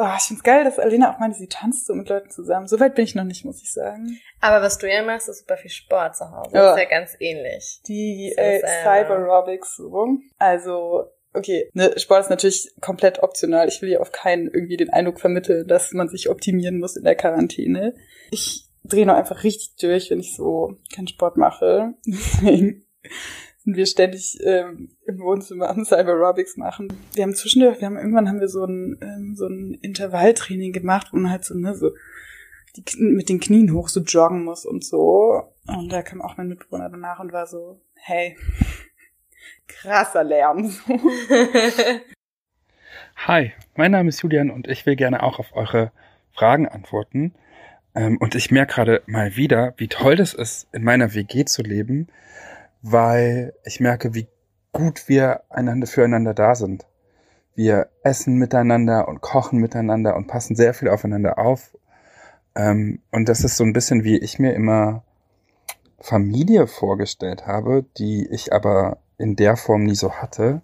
[0.00, 2.68] Oh, ich find's geil, dass Alena auch meinte, sie tanzt so mit Leuten zusammen.
[2.68, 4.20] So weit bin ich noch nicht, muss ich sagen.
[4.40, 6.50] Aber was du ja machst, ist super viel Sport zu Hause.
[6.54, 6.62] Ja.
[6.62, 7.80] Das ist ja ganz ähnlich.
[7.88, 10.18] Die äh, äh, Cyber-Aerobics so.
[10.38, 13.66] Also, okay, ne, Sport ist natürlich komplett optional.
[13.66, 17.04] Ich will ja auf keinen irgendwie den Eindruck vermitteln, dass man sich optimieren muss in
[17.04, 17.94] der Quarantäne.
[18.30, 21.94] Ich drehe noch einfach richtig durch, wenn ich so keinen Sport mache.
[22.06, 22.84] Deswegen
[23.68, 26.88] sind wir ständig ähm, im Wohnzimmer am Cyber Aerobics machen.
[27.14, 31.08] Wir haben zwischendurch, wir haben irgendwann haben wir so ein ähm, so ein Intervalltraining gemacht,
[31.12, 31.90] wo man halt so ne so
[32.76, 35.42] die, mit den Knien hoch so joggen muss und so.
[35.66, 38.36] Und da kam auch mein Mitbewohner danach und war so, hey,
[39.68, 40.72] krasser Lärm.
[43.16, 45.92] Hi, mein Name ist Julian und ich will gerne auch auf eure
[46.32, 47.34] Fragen antworten.
[47.94, 51.62] Ähm, und ich merke gerade mal wieder, wie toll das ist, in meiner WG zu
[51.62, 52.06] leben,
[52.92, 54.28] weil ich merke, wie
[54.72, 56.86] gut wir einander füreinander da sind.
[57.54, 61.76] Wir essen miteinander und kochen miteinander und passen sehr viel aufeinander auf.
[62.54, 65.02] Ähm, und das ist so ein bisschen, wie ich mir immer
[66.00, 70.62] Familie vorgestellt habe, die ich aber in der Form nie so hatte.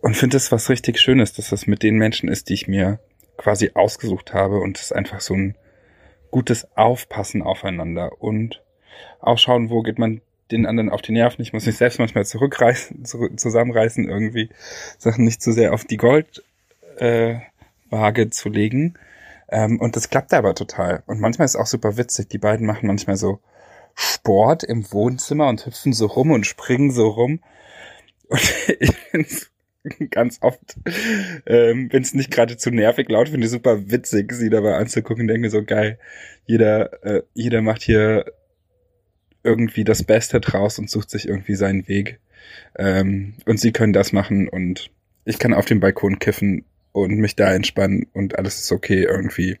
[0.00, 2.98] Und finde es was richtig Schönes, dass das mit den Menschen ist, die ich mir
[3.36, 5.56] quasi ausgesucht habe und es ist einfach so ein
[6.30, 8.62] gutes Aufpassen aufeinander und
[9.20, 11.42] auch schauen, wo geht man den anderen auf die Nerven.
[11.42, 14.50] Ich muss mich selbst manchmal zurückreißen, zurück, zusammenreißen, irgendwie
[14.98, 17.42] Sachen nicht zu sehr auf die Goldwaage
[17.90, 18.94] äh, zu legen.
[19.48, 21.02] Ähm, und das klappt aber total.
[21.06, 22.28] Und manchmal ist es auch super witzig.
[22.28, 23.40] Die beiden machen manchmal so
[23.94, 27.40] Sport im Wohnzimmer und hüpfen so rum und springen so rum.
[28.28, 28.40] Und
[28.80, 30.76] ich finde ganz oft,
[31.46, 35.26] ähm, wenn es nicht gerade zu nervig laut, finde ich super witzig, sie dabei anzugucken,
[35.26, 35.98] denke so geil.
[36.46, 38.24] Jeder, äh, jeder macht hier
[39.44, 42.20] irgendwie das Beste draus und sucht sich irgendwie seinen Weg.
[42.76, 44.90] Ähm, und sie können das machen und
[45.24, 49.58] ich kann auf dem Balkon kiffen und mich da entspannen und alles ist okay irgendwie.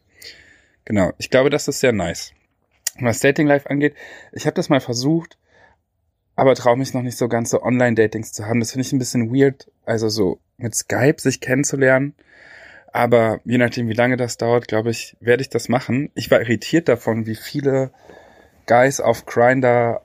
[0.84, 2.32] Genau, ich glaube, das ist sehr nice.
[2.98, 3.94] Was Dating Life angeht,
[4.32, 5.38] ich habe das mal versucht,
[6.34, 8.60] aber traue mich noch nicht so ganz so Online-Datings zu haben.
[8.60, 12.14] Das finde ich ein bisschen weird, also so mit Skype sich kennenzulernen.
[12.92, 16.10] Aber je nachdem, wie lange das dauert, glaube ich, werde ich das machen.
[16.14, 17.90] Ich war irritiert davon, wie viele
[18.72, 20.00] Guys auf Grindr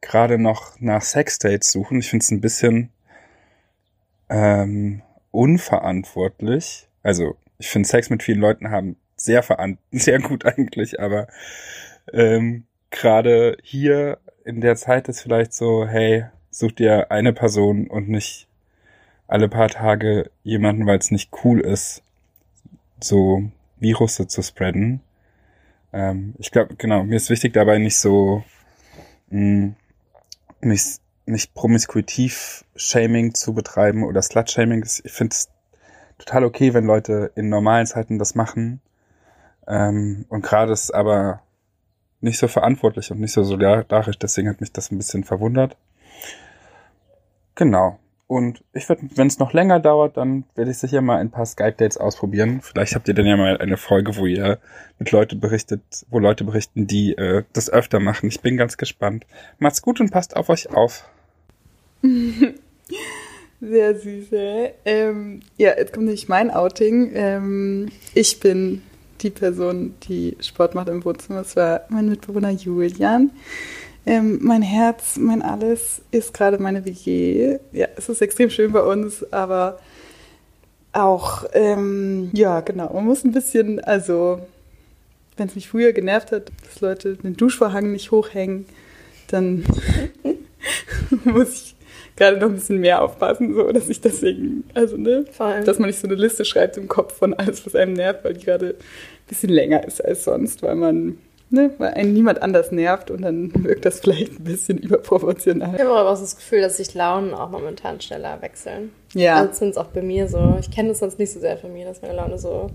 [0.00, 1.98] gerade noch nach Sexdates suchen.
[1.98, 2.90] Ich finde es ein bisschen
[4.30, 6.86] ähm, unverantwortlich.
[7.02, 11.26] Also ich finde Sex mit vielen Leuten haben sehr veran sehr gut eigentlich, aber
[12.12, 18.08] ähm, gerade hier in der Zeit ist vielleicht so, hey, such dir eine Person und
[18.08, 18.46] nicht
[19.26, 22.04] alle paar Tage jemanden, weil es nicht cool ist,
[23.00, 25.00] so Virusse zu spreaden.
[25.92, 28.44] Ähm, ich glaube, genau, mir ist wichtig dabei nicht so
[29.30, 29.74] mh,
[30.60, 34.84] nicht, nicht promiskuitiv-Shaming zu betreiben oder Slut-Shaming.
[34.84, 35.48] Ich finde es
[36.18, 38.80] total okay, wenn Leute in normalen Zeiten das machen.
[39.66, 41.42] Ähm, und gerade ist aber
[42.20, 45.76] nicht so verantwortlich und nicht so solidarisch, deswegen hat mich das ein bisschen verwundert.
[47.54, 47.98] Genau.
[48.26, 51.44] Und ich würde, wenn es noch länger dauert, dann werde ich sicher mal ein paar
[51.44, 52.60] Skype-Dates ausprobieren.
[52.62, 54.58] Vielleicht habt ihr dann ja mal eine Folge, wo ihr
[54.98, 58.28] mit Leute berichtet, wo Leute berichten, die äh, das öfter machen.
[58.28, 59.26] Ich bin ganz gespannt.
[59.58, 61.04] Macht's gut und passt auf euch auf.
[63.60, 64.72] Sehr süß, ey.
[64.84, 67.12] Ähm, ja, jetzt kommt nämlich mein Outing.
[67.14, 68.82] Ähm, ich bin
[69.20, 71.40] die Person, die Sport macht im Wohnzimmer.
[71.40, 73.30] Das war mein Mitbewohner Julian.
[74.04, 77.58] Ähm, mein Herz, mein Alles ist gerade meine WG.
[77.72, 79.78] Ja, es ist extrem schön bei uns, aber
[80.92, 84.40] auch, ähm, ja, genau, man muss ein bisschen, also,
[85.36, 88.66] wenn es mich früher genervt hat, dass Leute den Duschvorhang nicht hochhängen,
[89.28, 89.64] dann
[91.24, 91.76] muss ich
[92.16, 95.24] gerade noch ein bisschen mehr aufpassen, so dass ich deswegen, also ne,
[95.64, 98.34] dass man nicht so eine Liste schreibt im Kopf von alles, was einem nervt, weil
[98.34, 101.18] die gerade ein bisschen länger ist als sonst, weil man,
[101.52, 105.74] ne, weil einen niemand anders nervt und dann wirkt das vielleicht ein bisschen überproportional.
[105.74, 108.90] Ich habe aber auch das Gefühl, dass sich Launen auch momentan schneller wechseln.
[109.14, 109.36] Ja.
[109.36, 110.56] Also zumindest auch bei mir so.
[110.60, 112.70] Ich kenne das sonst nicht so sehr von mir, dass meine Laune so,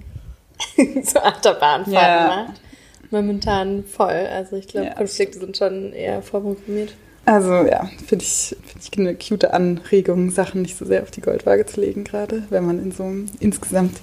[1.04, 2.46] so Achterbahnfahrten Ja.
[2.48, 2.62] macht.
[3.10, 4.28] Momentan voll.
[4.34, 4.94] Also ich glaube, Ja.
[4.96, 6.94] Konflikte sind schon eher vorprogrammiert.
[7.26, 11.20] Also ja, finde ich, finde ich eine cute Anregung, Sachen nicht so sehr auf die
[11.22, 13.98] Goldwaage zu legen, gerade wenn man in so einem insgesamt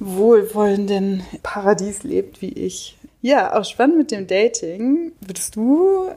[0.00, 2.96] wohlwollenden Paradies lebt wie ich.
[3.22, 5.12] Ja, auch spannend mit dem Dating.
[5.20, 6.08] Würdest du,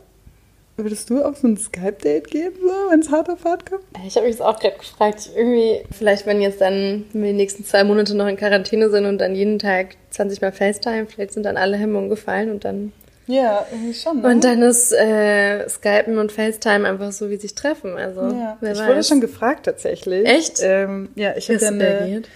[0.75, 3.83] würdest du auf so ein Skype-Date gehen, so, wenn es hart auf hart kommt?
[4.05, 5.29] Ich habe mich das auch gerade gefragt.
[5.35, 9.19] Irgendwie, vielleicht wenn jetzt dann, wir die nächsten zwei Monate noch in Quarantäne sind und
[9.19, 12.91] dann jeden Tag 20 Mal FaceTime, vielleicht sind dann alle Hemmungen gefallen und dann
[13.27, 14.21] Ja, irgendwie schon.
[14.21, 14.27] Ne?
[14.27, 17.97] und dann ist äh, Skypen und FaceTime einfach so, wie sich treffen.
[17.97, 18.57] Also ja.
[18.59, 18.87] Ich weiß.
[18.87, 20.27] wurde schon gefragt tatsächlich.
[20.27, 20.59] Echt?
[20.63, 22.29] Ähm, ja, ich habe ja eine, reagiert?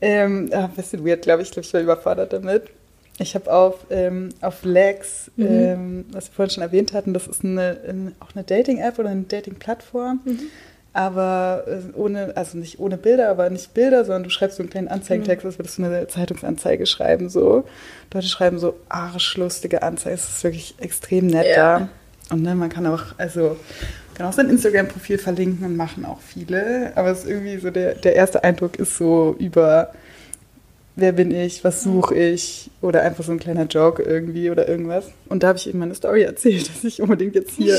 [0.00, 1.48] Ähm, ah, ein bisschen weird, glaube ich.
[1.48, 2.70] Ich glaube, ich war überfordert damit.
[3.18, 5.46] Ich habe auf, ähm, auf Lex, Mhm.
[5.46, 9.10] ähm, was wir vorhin schon erwähnt hatten, das ist eine, ähm, auch eine Dating-App oder
[9.10, 10.20] eine Dating-Plattform.
[10.24, 10.38] Mhm.
[10.92, 14.70] Aber äh, ohne, also nicht ohne Bilder, aber nicht Bilder, sondern du schreibst so einen
[14.70, 17.28] kleinen Anzeigentext, als würdest du eine Zeitungsanzeige schreiben.
[17.28, 17.64] So.
[18.12, 20.14] Leute schreiben so arschlustige Anzeigen.
[20.14, 21.78] Es ist wirklich extrem nett Ja.
[21.80, 21.88] da.
[22.30, 23.56] Und ne, man kann auch, also
[24.14, 26.92] kann auch sein Instagram-Profil verlinken und machen auch viele.
[26.94, 29.90] Aber es ist irgendwie so, der, der erste Eindruck ist so über
[30.96, 35.10] wer bin ich, was suche ich oder einfach so ein kleiner Joke irgendwie oder irgendwas.
[35.28, 37.78] Und da habe ich eben meine Story erzählt, dass ich unbedingt jetzt hier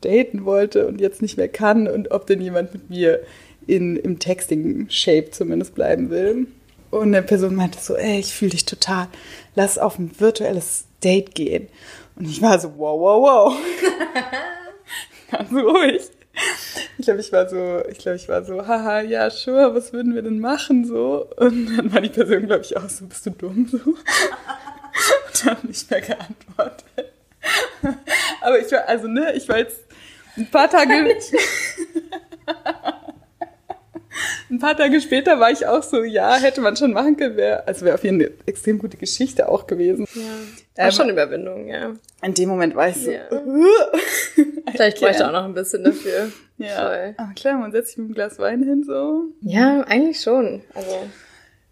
[0.00, 3.20] daten wollte und jetzt nicht mehr kann und ob denn jemand mit mir
[3.66, 6.46] in, im Texting-Shape zumindest bleiben will.
[6.90, 9.08] Und eine Person meinte so, ey, ich fühle dich total,
[9.54, 11.68] lass auf ein virtuelles Date gehen.
[12.16, 13.56] Und ich war so, wow, wow, wow.
[15.30, 16.02] Ganz ruhig.
[16.98, 20.14] Ich glaube, ich war so, ich glaube, ich war so, haha, ja, sure, was würden
[20.14, 21.28] wir denn machen so?
[21.36, 23.78] Und dann war die Person, glaube ich, auch so, bist du dumm so?
[23.78, 27.12] Und habe nicht mehr geantwortet.
[28.40, 29.80] Aber ich war, also ne, ich war jetzt
[30.36, 30.92] ein paar Tage,
[34.50, 37.66] ein paar Tage später war ich auch so, ja, hätte man schon machen können, wäre,
[37.66, 40.06] also wäre auf jeden Fall eine extrem gute Geschichte auch gewesen.
[40.14, 40.22] Ja.
[40.76, 41.92] War Ähm, schon Überwindung, ja.
[42.22, 43.22] In dem Moment war ich so, Ja.
[44.72, 46.30] Vielleicht bräuchte ich auch noch ein bisschen dafür.
[46.58, 46.82] ja.
[46.88, 47.14] Voll.
[47.16, 49.24] Aber klar, man setzt sich mit einem Glas Wein hin so.
[49.40, 50.62] Ja, eigentlich schon.
[50.74, 51.06] Also,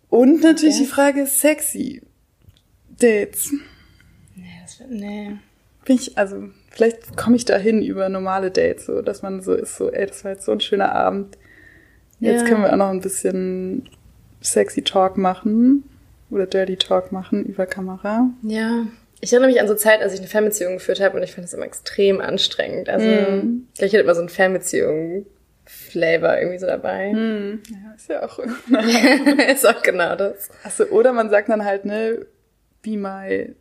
[0.08, 0.82] Und natürlich Ja.
[0.82, 2.02] die Frage sexy
[2.98, 3.52] Dates.
[4.36, 5.32] nee, das, nee.
[5.84, 9.76] Bin ich, also, vielleicht komme ich dahin über normale Dates, so, dass man so ist,
[9.76, 11.36] so, ey, das war jetzt so ein schöner Abend.
[12.22, 12.48] Jetzt Ja.
[12.48, 13.88] können wir auch noch ein bisschen
[14.40, 15.84] sexy Talk machen
[16.30, 18.30] oder Dirty Talk machen über Kamera.
[18.42, 18.86] Ja.
[19.20, 21.44] Ich erinnere mich an so Zeit, als ich eine Fernbeziehung geführt habe und ich fand
[21.44, 22.88] das immer extrem anstrengend.
[22.88, 23.68] Also, Mhm.
[23.72, 27.08] ich glaube, ich hatte immer so einen Fernbeziehung-Flavor irgendwie so dabei.
[27.70, 28.38] Ja, ist ja auch.
[29.52, 30.50] ist auch genau das.
[30.64, 32.26] Achso, oder man sagt dann halt, ne,
[32.82, 33.54] be my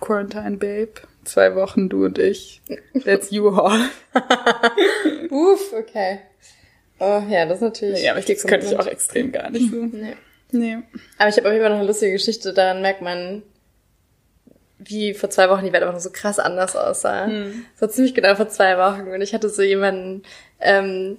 [0.00, 0.92] quarantine babe.
[1.24, 2.62] Zwei Wochen, du und ich.
[3.04, 3.80] That's you all.
[5.30, 6.20] Uff, okay.
[6.98, 8.02] Oh, ja, das ist natürlich.
[8.02, 9.76] Ja, aber ich, das könnte ich auch extrem gar nicht so.
[9.76, 10.14] Nee.
[10.50, 10.78] Nee.
[11.18, 12.52] Aber ich habe auf jeden Fall noch eine lustige Geschichte.
[12.52, 13.42] Daran merkt man,
[14.78, 17.26] wie vor zwei Wochen die Welt einfach noch so krass anders aussah.
[17.26, 17.64] Hm.
[17.72, 19.08] Das war ziemlich genau vor zwei Wochen.
[19.08, 20.22] Und ich hatte so jemanden,
[20.60, 21.18] ähm,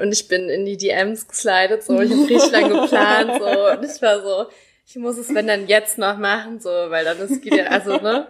[0.00, 3.84] und ich bin in die DMs geslidet, so, ich habe richtig lang geplant, so, und
[3.84, 4.46] ich war so,
[4.86, 7.98] ich muss es, wenn dann jetzt noch machen, so, weil dann ist geht ja, also,
[7.98, 8.28] ne,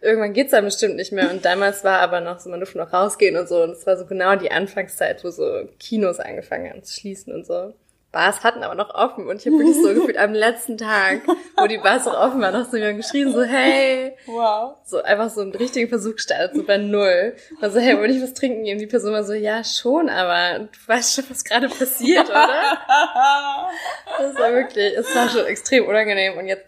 [0.00, 1.30] irgendwann geht's dann bestimmt nicht mehr.
[1.30, 3.96] Und damals war aber noch so, man durfte noch rausgehen und so, und es war
[3.96, 7.74] so genau die Anfangszeit, wo so Kinos angefangen haben zu schließen und so.
[8.10, 11.22] Bars hatten aber noch offen und ich habe wirklich so gefühlt am letzten Tag,
[11.56, 14.74] wo die Bars noch offen waren, noch so jemand geschrien, so, hey, Wow.
[14.84, 17.34] so einfach so einen richtigen Versuch gestartet, so bei Null.
[17.62, 18.78] Also, hey, wollte ich was trinken gehen?
[18.78, 22.48] Die Person war so, ja, schon, aber du weißt schon, was gerade passiert, oder?
[24.18, 26.66] Das war wirklich, es war schon extrem unangenehm und jetzt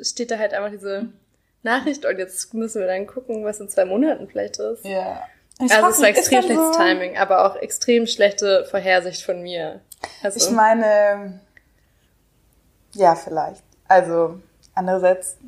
[0.00, 1.08] steht da halt einfach diese
[1.66, 4.84] Nachricht und jetzt müssen wir dann gucken, was in zwei Monaten vielleicht ist.
[4.84, 5.22] Ja.
[5.62, 9.80] Ich also es war extrem schlechtes so- Timing, aber auch extrem schlechte Vorhersicht von mir.
[10.22, 11.40] Also, Ich meine,
[12.94, 13.62] ja, vielleicht.
[13.88, 14.40] Also,
[14.74, 15.38] andererseits,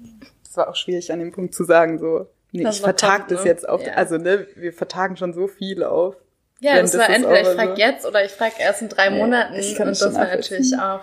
[0.49, 3.19] es war auch schwierig an dem Punkt zu sagen, so, nee, Das ich noch vertag
[3.21, 3.51] kommt, das ne?
[3.51, 3.93] jetzt auf, Ja.
[3.95, 6.17] also, ne, wir vertagen schon so viel auf.
[6.61, 7.77] ja, das war entweder ich frage so.
[7.77, 11.01] jetzt oder ich frage erst in drei Monaten ich kann und das war natürlich auch,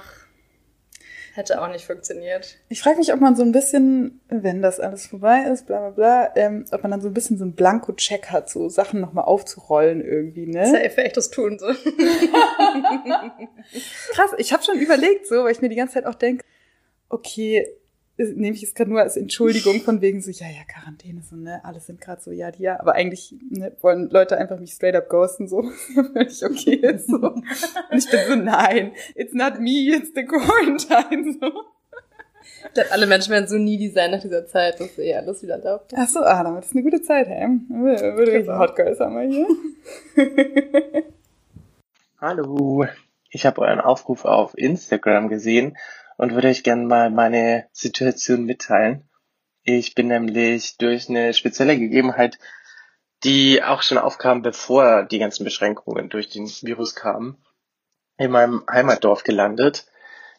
[1.35, 2.55] hätte auch nicht funktioniert.
[2.69, 5.89] Ich frage mich, ob man so ein bisschen, wenn das alles vorbei ist, bla bla
[5.89, 9.25] bla, ähm, ob man dann so ein bisschen so einen Blanko-Check hat, so Sachen nochmal
[9.25, 10.65] aufzurollen irgendwie, ne?
[10.65, 11.67] Safe echt das tun so.
[14.11, 16.43] Krass, ich habe schon überlegt, so, weil ich mir die ganze Zeit auch denke,
[17.09, 17.84] okay, ist-
[18.17, 21.63] nehme ich es gerade nur als Entschuldigung von wegen so, ja, ja, Quarantäne, so, ne,
[21.65, 24.95] alles sind gerade so, ja, die, ja, aber eigentlich ne, wollen Leute einfach mich straight
[24.95, 25.63] up ghosten, so,
[26.13, 27.17] völlig okay ist, so.
[27.17, 27.45] Und
[27.91, 31.51] ich bin so, nein, it's not me, it's the quarantine, so.
[32.67, 35.57] Ich glaube, alle Menschen werden so needy sein nach dieser Zeit, dass eh alles wieder
[35.57, 35.93] läuft.
[35.95, 37.47] Ach so, ah, damit ist eine gute Zeit, hä?
[37.69, 38.47] Würde richtig.
[38.47, 39.27] Hot Girls haben wir
[40.15, 41.03] hier.
[42.19, 42.85] Hallo,
[43.29, 45.77] ich habe euren Aufruf auf Instagram gesehen
[46.17, 49.09] und würde euch gerne mal meine Situation mitteilen.
[49.63, 52.37] Ich bin nämlich durch eine spezielle Gegebenheit,
[53.23, 57.43] die auch schon aufkam, bevor die ganzen Beschränkungen durch den Virus kamen,
[58.17, 59.87] in meinem Heimatdorf gelandet.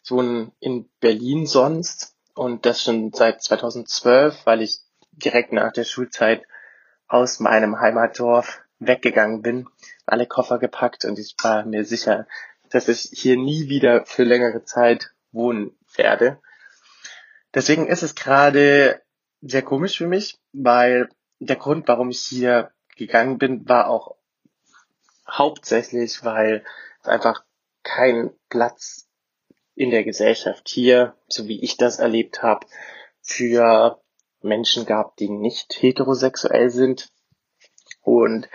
[0.04, 4.78] Ich wohne in Berlin sonst und das schon seit 2012, weil ich
[5.10, 6.42] direkt nach der Schulzeit
[7.08, 9.68] aus meinem Heimatdorf weggegangen bin,
[10.04, 12.26] alle Koffer gepackt und ich war mir sicher,
[12.70, 16.40] dass ich hier nie wieder für längere Zeit wohnen werde.
[17.54, 19.00] Deswegen ist es gerade
[19.40, 24.16] sehr komisch für mich, weil der Grund, warum ich hier gegangen bin, war auch
[25.28, 26.64] hauptsächlich, weil
[27.02, 27.44] es einfach
[27.82, 29.08] keinen Platz
[29.74, 32.66] in der Gesellschaft hier, so wie ich das erlebt habe,
[33.20, 34.00] für
[34.40, 37.10] Menschen gab, die nicht heterosexuell sind.
[38.02, 38.48] Und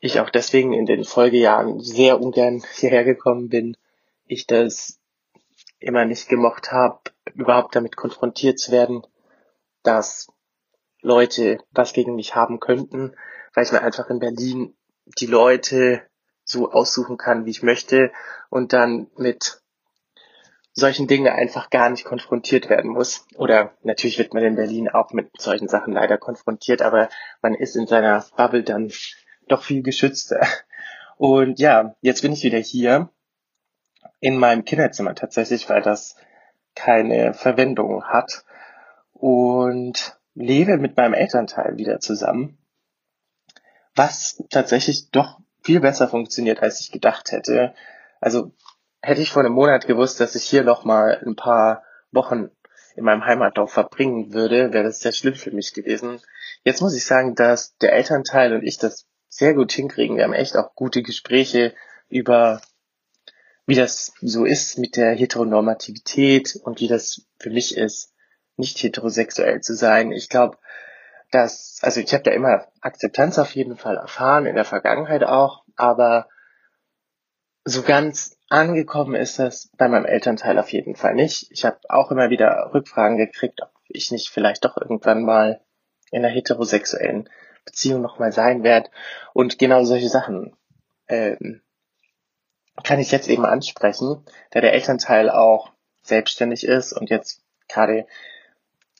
[0.00, 3.76] ich auch deswegen in den Folgejahren sehr ungern hierher gekommen bin.
[4.26, 5.00] Ich das
[5.84, 7.00] immer nicht gemocht habe,
[7.34, 9.02] überhaupt damit konfrontiert zu werden,
[9.82, 10.28] dass
[11.00, 13.14] Leute was gegen mich haben könnten,
[13.54, 14.76] weil ich mir einfach in Berlin
[15.18, 16.02] die Leute
[16.44, 18.12] so aussuchen kann, wie ich möchte
[18.50, 19.60] und dann mit
[20.72, 23.26] solchen Dingen einfach gar nicht konfrontiert werden muss.
[23.36, 27.08] Oder natürlich wird man in Berlin auch mit solchen Sachen leider konfrontiert, aber
[27.42, 28.90] man ist in seiner Bubble dann
[29.48, 30.46] doch viel geschützter.
[31.16, 33.08] Und ja, jetzt bin ich wieder hier
[34.20, 36.16] in meinem Kinderzimmer tatsächlich, weil das
[36.74, 38.44] keine Verwendung hat
[39.12, 42.58] und lebe mit meinem Elternteil wieder zusammen,
[43.94, 47.74] was tatsächlich doch viel besser funktioniert, als ich gedacht hätte.
[48.20, 48.52] Also
[49.02, 52.50] hätte ich vor einem Monat gewusst, dass ich hier noch mal ein paar Wochen
[52.96, 56.20] in meinem Heimatdorf verbringen würde, wäre das sehr schlimm für mich gewesen.
[56.62, 60.16] Jetzt muss ich sagen, dass der Elternteil und ich das sehr gut hinkriegen.
[60.16, 61.74] Wir haben echt auch gute Gespräche
[62.08, 62.60] über,
[63.66, 68.12] wie das so ist mit der Heteronormativität und wie das für mich ist,
[68.56, 70.12] nicht heterosexuell zu sein.
[70.12, 70.58] Ich glaube,
[71.30, 75.64] dass, also ich habe da immer Akzeptanz auf jeden Fall erfahren, in der Vergangenheit auch,
[75.76, 76.28] aber
[77.64, 81.50] so ganz angekommen ist das bei meinem Elternteil auf jeden Fall nicht.
[81.50, 85.60] Ich habe auch immer wieder Rückfragen gekriegt, ob ich nicht vielleicht doch irgendwann mal
[86.10, 87.28] in einer heterosexuellen
[87.64, 88.90] Beziehung nochmal sein werde.
[89.32, 90.54] Und genau solche Sachen
[91.08, 91.62] ähm,
[92.82, 95.70] kann ich jetzt eben ansprechen, da der Elternteil auch
[96.02, 98.06] selbstständig ist und jetzt gerade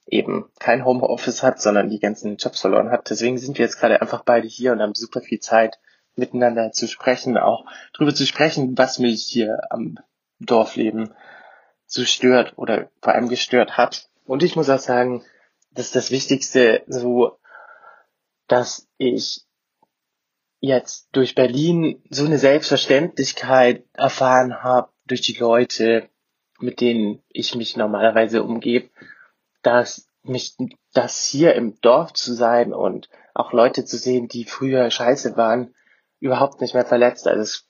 [0.07, 3.11] eben kein Homeoffice hat, sondern die ganzen Jobs verloren hat.
[3.11, 5.79] Deswegen sind wir jetzt gerade einfach beide hier und haben super viel Zeit,
[6.17, 9.99] miteinander zu sprechen, auch drüber zu sprechen, was mich hier am
[10.39, 11.13] Dorfleben
[11.87, 14.09] so stört oder vor allem gestört hat.
[14.25, 15.25] Und ich muss auch sagen,
[15.73, 17.39] das ist das Wichtigste, so,
[18.47, 19.45] dass ich
[20.65, 26.09] jetzt durch Berlin so eine Selbstverständlichkeit erfahren habe, durch die Leute,
[26.59, 28.89] mit denen ich mich normalerweise umgebe,
[29.63, 30.57] dass mich
[30.95, 35.75] das hier im Dorf zu sein und auch Leute zu sehen, die früher scheiße waren,
[36.19, 37.27] überhaupt nicht mehr verletzt.
[37.29, 37.69] Also es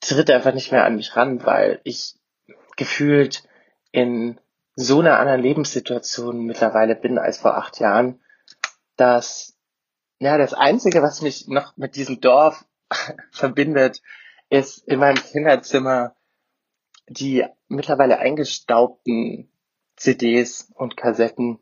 [0.00, 2.14] tritt einfach nicht mehr an mich ran, weil ich
[2.76, 3.42] gefühlt
[3.90, 4.38] in
[4.76, 8.20] so einer anderen Lebenssituation mittlerweile bin als vor acht Jahren,
[8.96, 9.59] dass
[10.20, 12.64] ja das Einzige, was mich noch mit diesem Dorf
[13.32, 14.02] verbindet,
[14.48, 16.14] ist in meinem Kinderzimmer
[17.08, 19.50] die mittlerweile eingestaubten
[19.96, 21.58] CDs und Kassetten.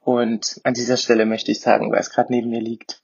[0.00, 3.02] Und an dieser Stelle möchte ich sagen, weil es gerade neben mir liegt,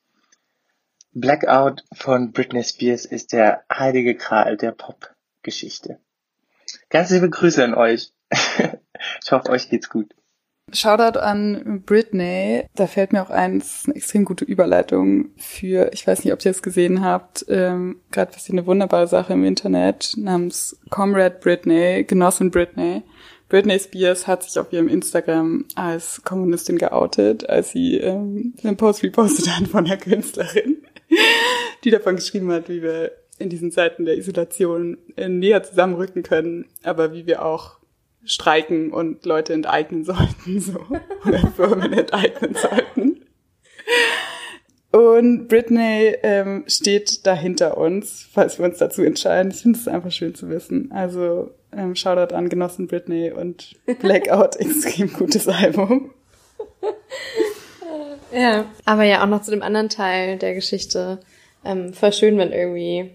[1.12, 6.00] Blackout von Britney Spears ist der heilige Gral der Pop-Geschichte.
[6.90, 8.12] Ganz liebe Grüße an euch.
[8.30, 10.14] ich hoffe, euch geht's gut.
[10.72, 12.64] Shoutout an Britney.
[12.74, 16.32] Da fällt mir auch ein, es ist eine extrem gute Überleitung für, ich weiß nicht,
[16.32, 21.38] ob ihr es gesehen habt, ähm, gerade was eine wunderbare Sache im Internet namens Comrade
[21.40, 23.02] Britney, Genossin Britney.
[23.48, 29.02] Britney Spears hat sich auf ihrem Instagram als Kommunistin geoutet, als sie ähm, einen Post
[29.02, 30.82] repostet hat von der Künstlerin,
[31.84, 36.66] die davon geschrieben hat, wie wir in diesen Zeiten der Isolation äh, näher zusammenrücken können,
[36.82, 37.77] aber wie wir auch
[38.28, 40.78] streiken und Leute enteignen sollten, so.
[41.26, 43.24] Oder Firmen enteignen sollten.
[44.90, 49.50] Und Britney ähm, steht da hinter uns, falls wir uns dazu entscheiden.
[49.50, 50.92] Ich finde es einfach schön zu wissen.
[50.92, 56.12] Also ähm, Shoutout an Genossen Britney und Blackout, extrem gutes Album.
[58.32, 61.20] Ja, aber ja auch noch zu dem anderen Teil der Geschichte.
[61.64, 63.10] Ähm, voll schön, wenn irgendwie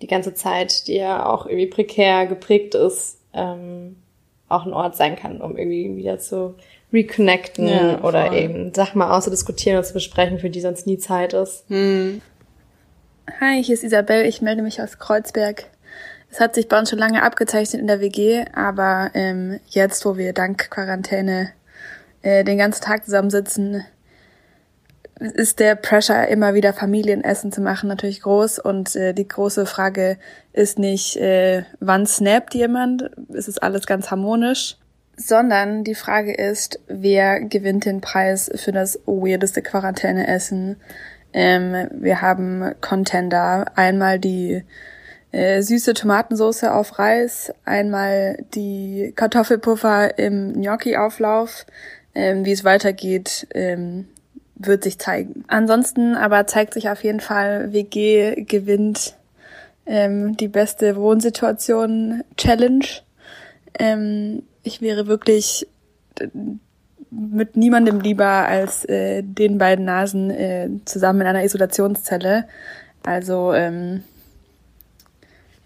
[0.00, 3.96] die ganze Zeit, die ja auch irgendwie prekär geprägt ist, ähm,
[4.48, 6.54] auch ein Ort sein kann, um irgendwie wieder zu
[6.92, 11.34] reconnecten Ja, oder eben Sachen mal auszudiskutieren und zu besprechen, für die sonst nie Zeit
[11.34, 11.64] ist.
[11.68, 12.22] Hm.
[13.40, 14.24] Hi, hier ist Isabel.
[14.24, 15.66] Ich melde mich aus Kreuzberg.
[16.30, 20.16] Es hat sich bei uns schon lange abgezeichnet in der WG, aber ähm, jetzt, wo
[20.16, 21.50] wir dank Quarantäne
[22.22, 23.84] äh, den ganzen Tag zusammensitzen,
[25.18, 28.58] ist der Pressure, immer wieder Familienessen zu machen, natürlich groß.
[28.58, 30.18] Und äh, die große Frage
[30.52, 33.10] ist nicht, äh, wann snappt jemand?
[33.28, 34.76] Ist es alles ganz harmonisch?
[35.16, 40.76] Sondern die Frage ist, wer gewinnt den Preis für das weirdeste Quarantäneessen?
[41.32, 43.66] Ähm, wir haben Contender.
[43.74, 44.62] Einmal die
[45.32, 51.66] äh, süße Tomatensauce auf Reis, einmal die Kartoffelpuffer im Gnocchi-Auflauf.
[52.14, 54.08] Ähm, wie es weitergeht, ähm,
[54.58, 55.44] wird sich zeigen.
[55.48, 59.16] Ansonsten aber zeigt sich auf jeden Fall, WG gewinnt
[59.86, 62.84] ähm, die beste Wohnsituation Challenge.
[63.78, 65.66] Ähm, ich wäre wirklich
[67.10, 72.46] mit niemandem lieber als äh, den beiden Nasen äh, zusammen in einer Isolationszelle.
[73.04, 74.02] Also ähm,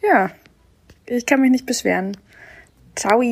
[0.02, 0.30] ja,
[1.06, 2.16] ich kann mich nicht beschweren.
[2.94, 3.22] Ciao.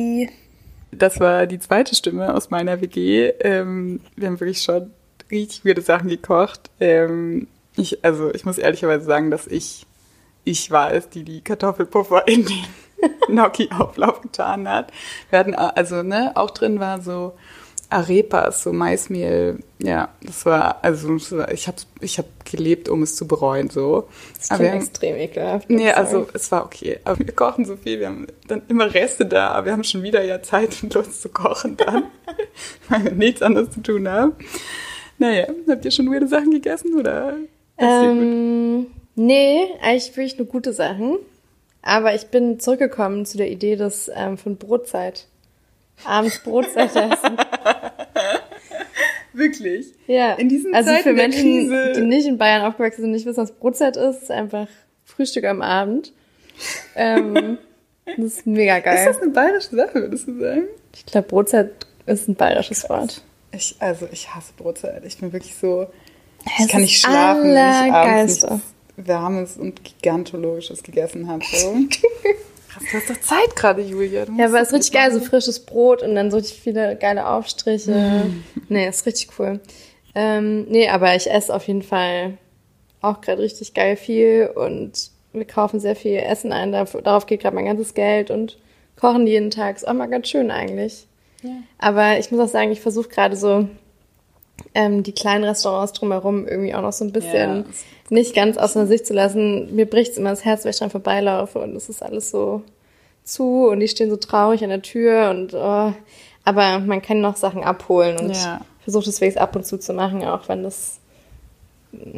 [0.91, 3.29] Das war die zweite Stimme aus meiner WG.
[3.39, 4.91] Ähm, wir haben wirklich schon
[5.31, 6.69] richtig weirde Sachen gekocht.
[6.79, 9.85] Ähm, ich, also ich muss ehrlicherweise sagen, dass ich
[10.43, 12.65] ich war es, die die Kartoffelpuffer in den
[13.27, 14.91] Gnocchi-Auflauf getan hat.
[15.29, 17.33] Wir hatten also ne auch drin war so
[17.89, 19.59] Arepas, so Maismehl.
[19.83, 21.15] Ja, das war also
[21.51, 24.07] ich habe ich habe gelebt, um es zu bereuen so.
[24.37, 25.69] Das haben- extrem ekelhaft.
[25.69, 26.99] Nee, also es war okay.
[27.03, 30.03] Aber wir kochen so viel, wir haben dann immer Reste da, aber wir haben schon
[30.03, 32.03] wieder ja Zeit und Lust zu kochen dann,
[32.89, 34.33] weil wir nichts anderes zu tun haben.
[35.21, 37.37] Naja, habt ihr schon weirde Sachen gegessen oder?
[37.37, 37.47] ist?
[37.77, 41.19] Ähm, nee, eigentlich wirklich nur gute Sachen.
[41.83, 45.27] Aber ich bin zurückgekommen zu der Idee des ähm, von Brotzeit.
[46.05, 47.37] Abends Brotzeit essen.
[49.33, 49.93] Wirklich?
[50.07, 50.33] Ja.
[50.33, 51.93] In diesen also Zeiten für Menschen, Krise.
[51.95, 54.67] die nicht in Bayern aufgewachsen sind, nicht wissen, was Brotzeit ist, ist einfach
[55.05, 56.13] Frühstück am Abend.
[56.95, 57.59] Ähm,
[58.05, 59.05] das ist mega Ist geil.
[59.05, 60.63] das eine bayerische Sache, würdest du sagen?
[60.95, 61.69] Ich glaube, Brotzeit
[62.07, 63.21] ist ein bayerisches Wort.
[63.51, 65.03] Ich, also ich hasse Brotzeit.
[65.05, 65.87] Ich bin wirklich so,
[66.45, 68.65] Es ich kann nicht schlafen, wenn ich abends nichts
[68.97, 71.43] Warmes und Gigantologisches gegessen habe.
[71.43, 71.75] So.
[72.79, 74.25] Du hast doch Zeit gerade, Julia.
[74.37, 77.27] Ja, aber das es ist richtig geil, so frisches Brot und dann so viele geile
[77.27, 78.31] Aufstriche.
[78.69, 79.59] Nee, ist richtig cool.
[80.15, 82.37] Ähm, nee, aber ich esse auf jeden Fall
[83.01, 86.71] auch gerade richtig geil viel und wir kaufen sehr viel Essen ein.
[86.71, 88.57] Darauf geht gerade mein ganzes Geld und
[88.99, 89.75] kochen jeden Tag.
[89.75, 91.07] Ist auch mal ganz schön eigentlich.
[91.79, 93.67] Aber ich muss auch sagen, ich versuche gerade so
[94.75, 97.65] ähm, die kleinen Restaurants drumherum irgendwie auch noch so ein bisschen Ja.
[98.09, 99.75] nicht ganz aus der Sicht zu lassen.
[99.75, 102.61] Mir bricht's immer das Herz, wenn ich dran vorbeilaufe und es ist alles so
[103.23, 105.93] zu und die stehen so traurig an der Tür und oh,
[106.43, 108.61] aber man kann noch Sachen abholen und Ja.
[108.79, 110.97] ich versuche das wenigstens ab und zu zu machen, auch wenn das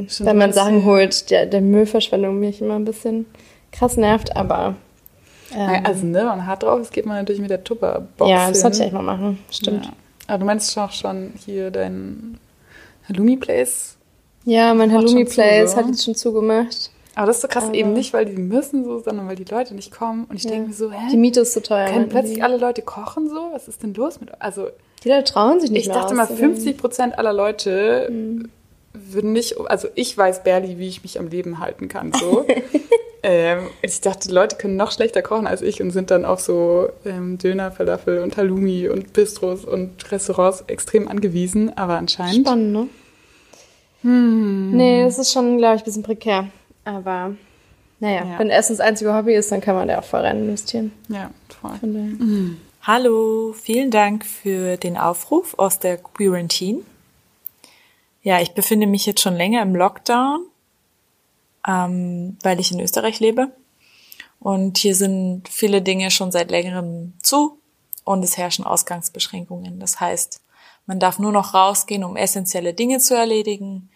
[0.07, 3.25] Stimmt, wenn man Sachen holt, der, der Müllverschwendung mich immer ein bisschen
[3.71, 4.75] krass nervt, aber
[5.55, 8.57] ähm, Also, ne, man hat drauf, es geht man natürlich mit der Tupperbox ja, das
[8.57, 8.61] hin.
[8.61, 9.39] sollte ich echt mal machen.
[9.51, 9.85] Stimmt.
[9.85, 9.91] Ja.
[10.27, 12.37] Aber du meinst auch schon hier dein
[13.09, 13.97] Halloumi Place?
[14.45, 15.77] Ja, mein Halloumi schon zu, Place so.
[15.77, 16.89] hat jetzt schon zugemacht.
[17.15, 19.43] Aber das ist so krass, Aber- eben nicht, weil die müssen so, sondern weil die
[19.43, 20.25] Leute nicht kommen.
[20.25, 20.51] Und ich Ja.
[20.51, 21.15] denke mir so, Die hä?
[21.17, 21.87] Miete ist so teuer.
[21.89, 22.41] Können plötzlich die.
[22.43, 23.49] alle Leute kochen so?
[23.51, 24.67] Was ist denn los mit Also,
[25.03, 26.53] Die Leute trauen sich nicht ich dachte mal, rauszugehen.
[26.55, 28.09] 50 Prozent aller Leute
[29.11, 32.45] würden nicht, also ich weiß barely, wie ich mich am Leben halten kann, so.
[33.23, 36.39] ähm, ich dachte, die Leute können noch schlechter kochen als ich und sind dann auf
[36.41, 42.47] so ähm, Döner, Falafel und Halloumi und Bistros und Restaurants extrem angewiesen, aber anscheinend.
[42.47, 42.87] Spannend, ne?
[44.01, 44.71] Hm.
[44.75, 46.47] Nee, das ist schon, glaube ich, ein bisschen prekär.
[46.85, 47.35] Aber
[47.99, 48.39] naja, Ja.
[48.39, 50.91] wenn Essen das einzige Hobby ist, dann kann man da auch voll rein investieren.
[51.07, 51.31] Ja,
[51.61, 51.71] voll.
[51.79, 52.57] Von daher.
[52.81, 56.81] Hallo, vielen Dank für den Aufruf aus der Quarantine.
[58.23, 60.47] Ja, ich befinde mich jetzt schon länger im Lockdown,
[61.67, 63.51] ähm, weil ich in Österreich lebe.
[64.39, 67.59] Und hier sind viele Dinge schon seit längerem zu
[68.05, 69.79] und es herrschen Ausgangsbeschränkungen.
[69.79, 70.41] Das heißt,
[70.85, 73.89] man darf nur noch rausgehen, um essentielle Dinge zu erledigen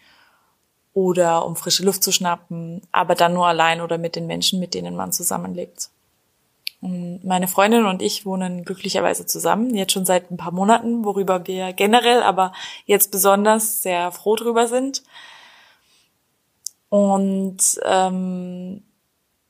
[0.94, 4.74] oder um frische Luft zu schnappen, aber dann nur allein oder mit den Menschen, mit
[4.74, 5.90] denen man zusammenlebt.
[6.88, 11.46] Und meine Freundin und ich wohnen glücklicherweise zusammen, jetzt schon seit ein paar Monaten, worüber
[11.46, 12.54] wir generell, aber
[12.86, 15.04] jetzt besonders sehr froh drüber sind.
[16.88, 18.86] Und ähm,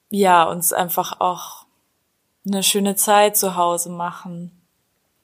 [0.09, 1.65] ja, uns einfach auch
[2.47, 4.59] eine schöne Zeit zu Hause machen.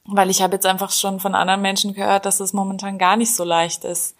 [0.05, 3.35] Weil ich habe jetzt einfach schon von anderen Menschen gehört, dass es momentan gar nicht
[3.35, 4.15] so leicht ist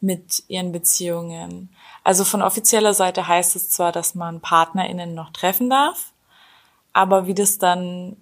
[0.00, 1.72] mit ihren Beziehungen.
[2.02, 6.12] Also von offizieller Seite heißt es zwar, dass man PartnerInnen noch treffen darf,
[6.96, 8.16] aber wie das dann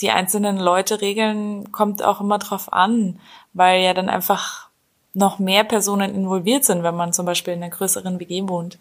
[0.00, 3.18] die einzelnen Leute regeln, kommt auch immer drauf an,
[3.54, 4.68] weil ja dann einfach
[5.14, 8.78] noch mehr Personen involviert sind, wenn man zum Beispiel in einer größeren WG wohnt.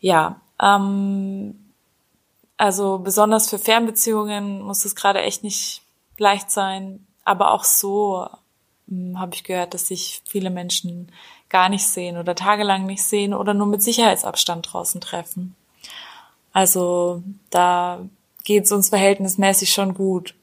[0.00, 1.58] Ja, ähm,
[2.56, 5.82] also besonders für Fernbeziehungen muss es gerade echt nicht
[6.16, 8.28] leicht sein, aber auch so
[8.88, 11.10] hm, habe ich gehört, dass sich viele Menschen
[11.48, 15.56] gar nicht sehen oder tagelang nicht sehen oder nur mit Sicherheitsabstand draußen treffen.
[16.54, 18.08] Also da
[18.44, 20.36] geht es uns verhältnismäßig schon gut.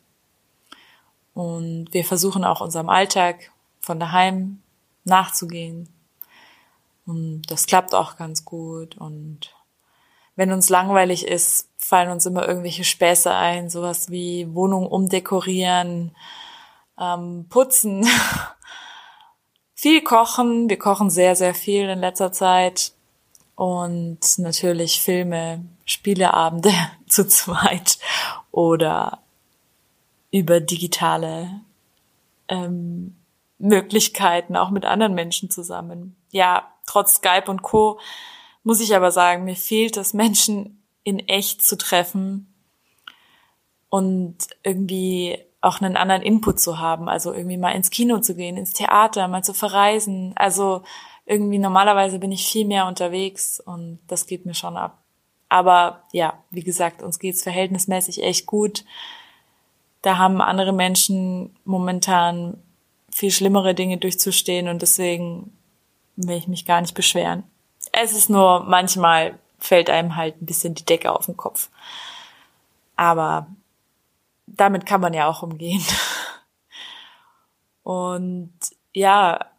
[1.34, 4.62] Und wir versuchen auch unserem Alltag von daheim
[5.06, 5.88] nachzugehen.
[7.06, 8.98] Und das klappt auch ganz gut.
[8.98, 9.56] Und
[10.36, 16.14] wenn uns langweilig ist, fallen uns immer irgendwelche Späße ein, sowas wie Wohnung umdekorieren,
[17.00, 18.06] ähm, putzen,
[19.74, 20.70] viel kochen.
[20.70, 22.92] Wir kochen sehr, sehr viel in letzter Zeit.
[23.56, 26.74] Und natürlich Filme, Spieleabende
[27.08, 28.00] zu zweit
[28.52, 29.20] oder
[30.32, 31.62] über digitale
[32.48, 33.16] ähm,
[33.58, 36.16] Möglichkeiten auch mit anderen Menschen zusammen.
[36.32, 38.00] Ja, trotz Skype und Co.
[38.64, 42.54] muss ich aber sagen, mir fehlt es, Menschen in echt zu treffen
[43.90, 47.08] und irgendwie auch einen anderen Input zu haben.
[47.08, 50.34] Also irgendwie mal ins Kino zu gehen, ins Theater, mal zu verreisen.
[50.36, 50.82] Also
[51.32, 54.98] irgendwie normalerweise bin ich viel mehr unterwegs und das geht mir schon ab.
[55.48, 58.84] Aber ja, wie gesagt, uns geht's verhältnismäßig echt gut.
[60.02, 62.62] Da haben andere Menschen momentan
[63.14, 65.58] viel schlimmere Dinge durchzustehen und deswegen
[66.18, 67.44] will ich mich gar nicht beschweren.
[67.94, 71.70] Es ist nur manchmal fällt einem halt ein bisschen die Decke auf den Kopf.
[72.98, 73.48] Aber
[74.48, 75.84] damit kann man ja auch umgehen.
[77.84, 78.52] Und
[78.94, 79.51] ja,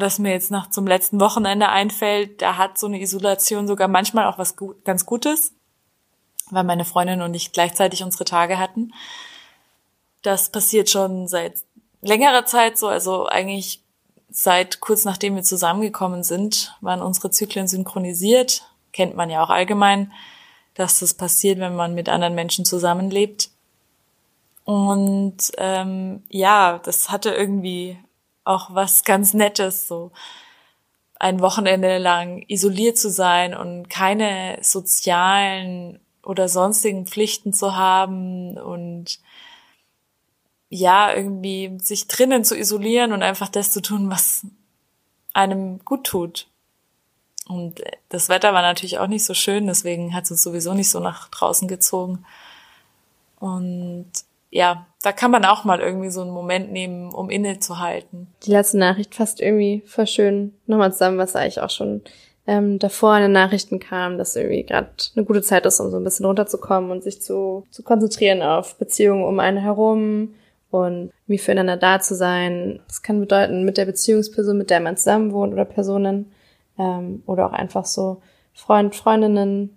[0.00, 4.26] was mir jetzt noch zum letzten Wochenende einfällt, da hat so eine Isolation sogar manchmal
[4.26, 5.52] auch was gut, ganz Gutes,
[6.50, 8.92] weil meine Freundin und ich gleichzeitig unsere Tage hatten.
[10.22, 11.62] Das passiert schon seit
[12.00, 13.82] längerer Zeit so, also eigentlich
[14.30, 18.62] seit kurz nachdem wir zusammengekommen sind, waren unsere Zyklen synchronisiert.
[18.92, 20.12] Kennt man ja auch allgemein,
[20.74, 23.50] dass das passiert, wenn man mit anderen Menschen zusammenlebt.
[24.64, 27.98] Und ähm, ja, das hatte irgendwie
[28.48, 30.10] auch was ganz Nettes, so
[31.20, 39.18] ein Wochenende lang isoliert zu sein und keine sozialen oder sonstigen Pflichten zu haben und
[40.70, 44.46] ja, irgendwie sich drinnen zu isolieren und einfach das zu tun, was
[45.32, 46.46] einem gut tut.
[47.46, 50.90] Und das Wetter war natürlich auch nicht so schön, deswegen hat es uns sowieso nicht
[50.90, 52.24] so nach draußen gezogen.
[53.40, 54.10] Und
[54.50, 58.28] ja, da kann man auch mal irgendwie so einen Moment nehmen, um innezuhalten.
[58.44, 62.02] Die letzte Nachricht fasst irgendwie voll schön nochmal zusammen, was eigentlich auch schon
[62.46, 65.98] ähm, davor in den Nachrichten kam, dass irgendwie gerade eine gute Zeit ist, um so
[65.98, 70.34] ein bisschen runterzukommen und sich zu, zu konzentrieren auf Beziehungen um einen herum
[70.70, 72.80] und wie füreinander da zu sein.
[72.88, 76.32] Das kann bedeuten mit der Beziehungsperson, mit der man zusammen wohnt oder Personen
[76.78, 78.22] ähm, oder auch einfach so
[78.54, 79.76] Freund, Freundinnen,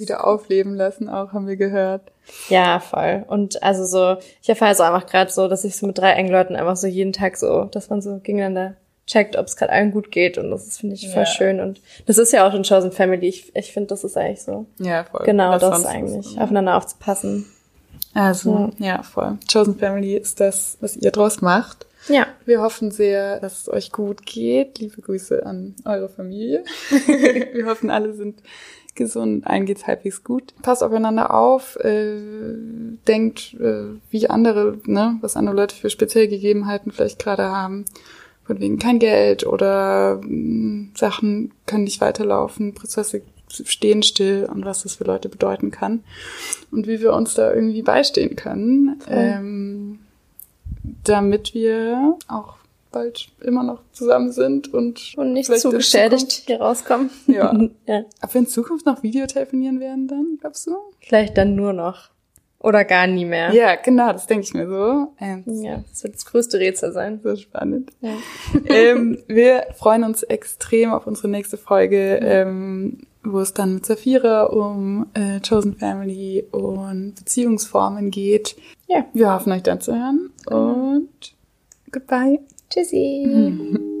[0.00, 2.02] wieder aufleben lassen, auch haben wir gehört.
[2.48, 3.24] Ja, voll.
[3.28, 6.32] Und also so, ich erfahre so einfach gerade so, dass ich so mit drei engen
[6.32, 8.76] Leuten einfach so jeden Tag so, dass man so gegeneinander
[9.06, 11.26] checkt, ob es gerade allen gut geht und das finde ich voll ja.
[11.26, 13.26] schön und das ist ja auch schon Chosen Family.
[13.26, 14.66] Ich, ich finde, das ist eigentlich so.
[14.78, 15.24] Ja, voll.
[15.24, 16.38] Genau Was das eigentlich, so.
[16.38, 17.46] aufeinander aufzupassen.
[18.14, 18.86] Also, ja.
[18.86, 19.38] ja, voll.
[19.50, 21.86] Chosen Family ist das, was ihr draus macht.
[22.08, 22.26] Ja.
[22.44, 24.78] Wir hoffen sehr, dass es euch gut geht.
[24.78, 26.64] Liebe Grüße an eure Familie.
[27.52, 28.42] wir hoffen, alle sind
[28.98, 30.52] gesund, allen geht's halbwegs gut.
[30.60, 32.16] Passt aufeinander auf, äh,
[33.06, 37.86] denkt, äh, wie andere, ne, was andere Leute für spezielle Gegebenheiten vielleicht gerade haben.
[38.44, 44.66] Von wegen kein Geld oder mh, mm, Sachen können nicht weiterlaufen, Prozesse stehen still und
[44.66, 46.04] was das für Leute bedeuten kann
[46.70, 50.00] und wie wir uns da irgendwie beistehen können, ähm,
[51.04, 52.57] damit wir auch
[52.98, 57.10] bald immer noch zusammen sind und, Und nicht zu in geschädigt Zukunft- hier rauskommen.
[57.26, 57.52] Ja.
[57.86, 58.02] ja.
[58.22, 60.76] Ob wir in Zukunft noch Videotelefonieren werden dann, glaubst du?
[61.00, 62.10] Vielleicht dann nur noch.
[62.60, 63.54] Oder gar nie mehr.
[63.54, 65.12] Ja, genau, das denke ich mir so.
[65.20, 67.20] Ähm, Ja, das wird das größte Rätsel sein.
[67.22, 67.92] So spannend.
[68.00, 68.10] Ja.
[68.66, 74.42] ähm, wir freuen uns extrem auf unsere nächste Folge, ähm, wo es dann mit Safira
[74.44, 78.56] um äh, Chosen Family und Beziehungsformen geht.
[78.88, 81.08] Ja, wir hoffen euch dann zu hören und
[81.92, 82.40] goodbye.
[82.70, 83.88] Tschüssi.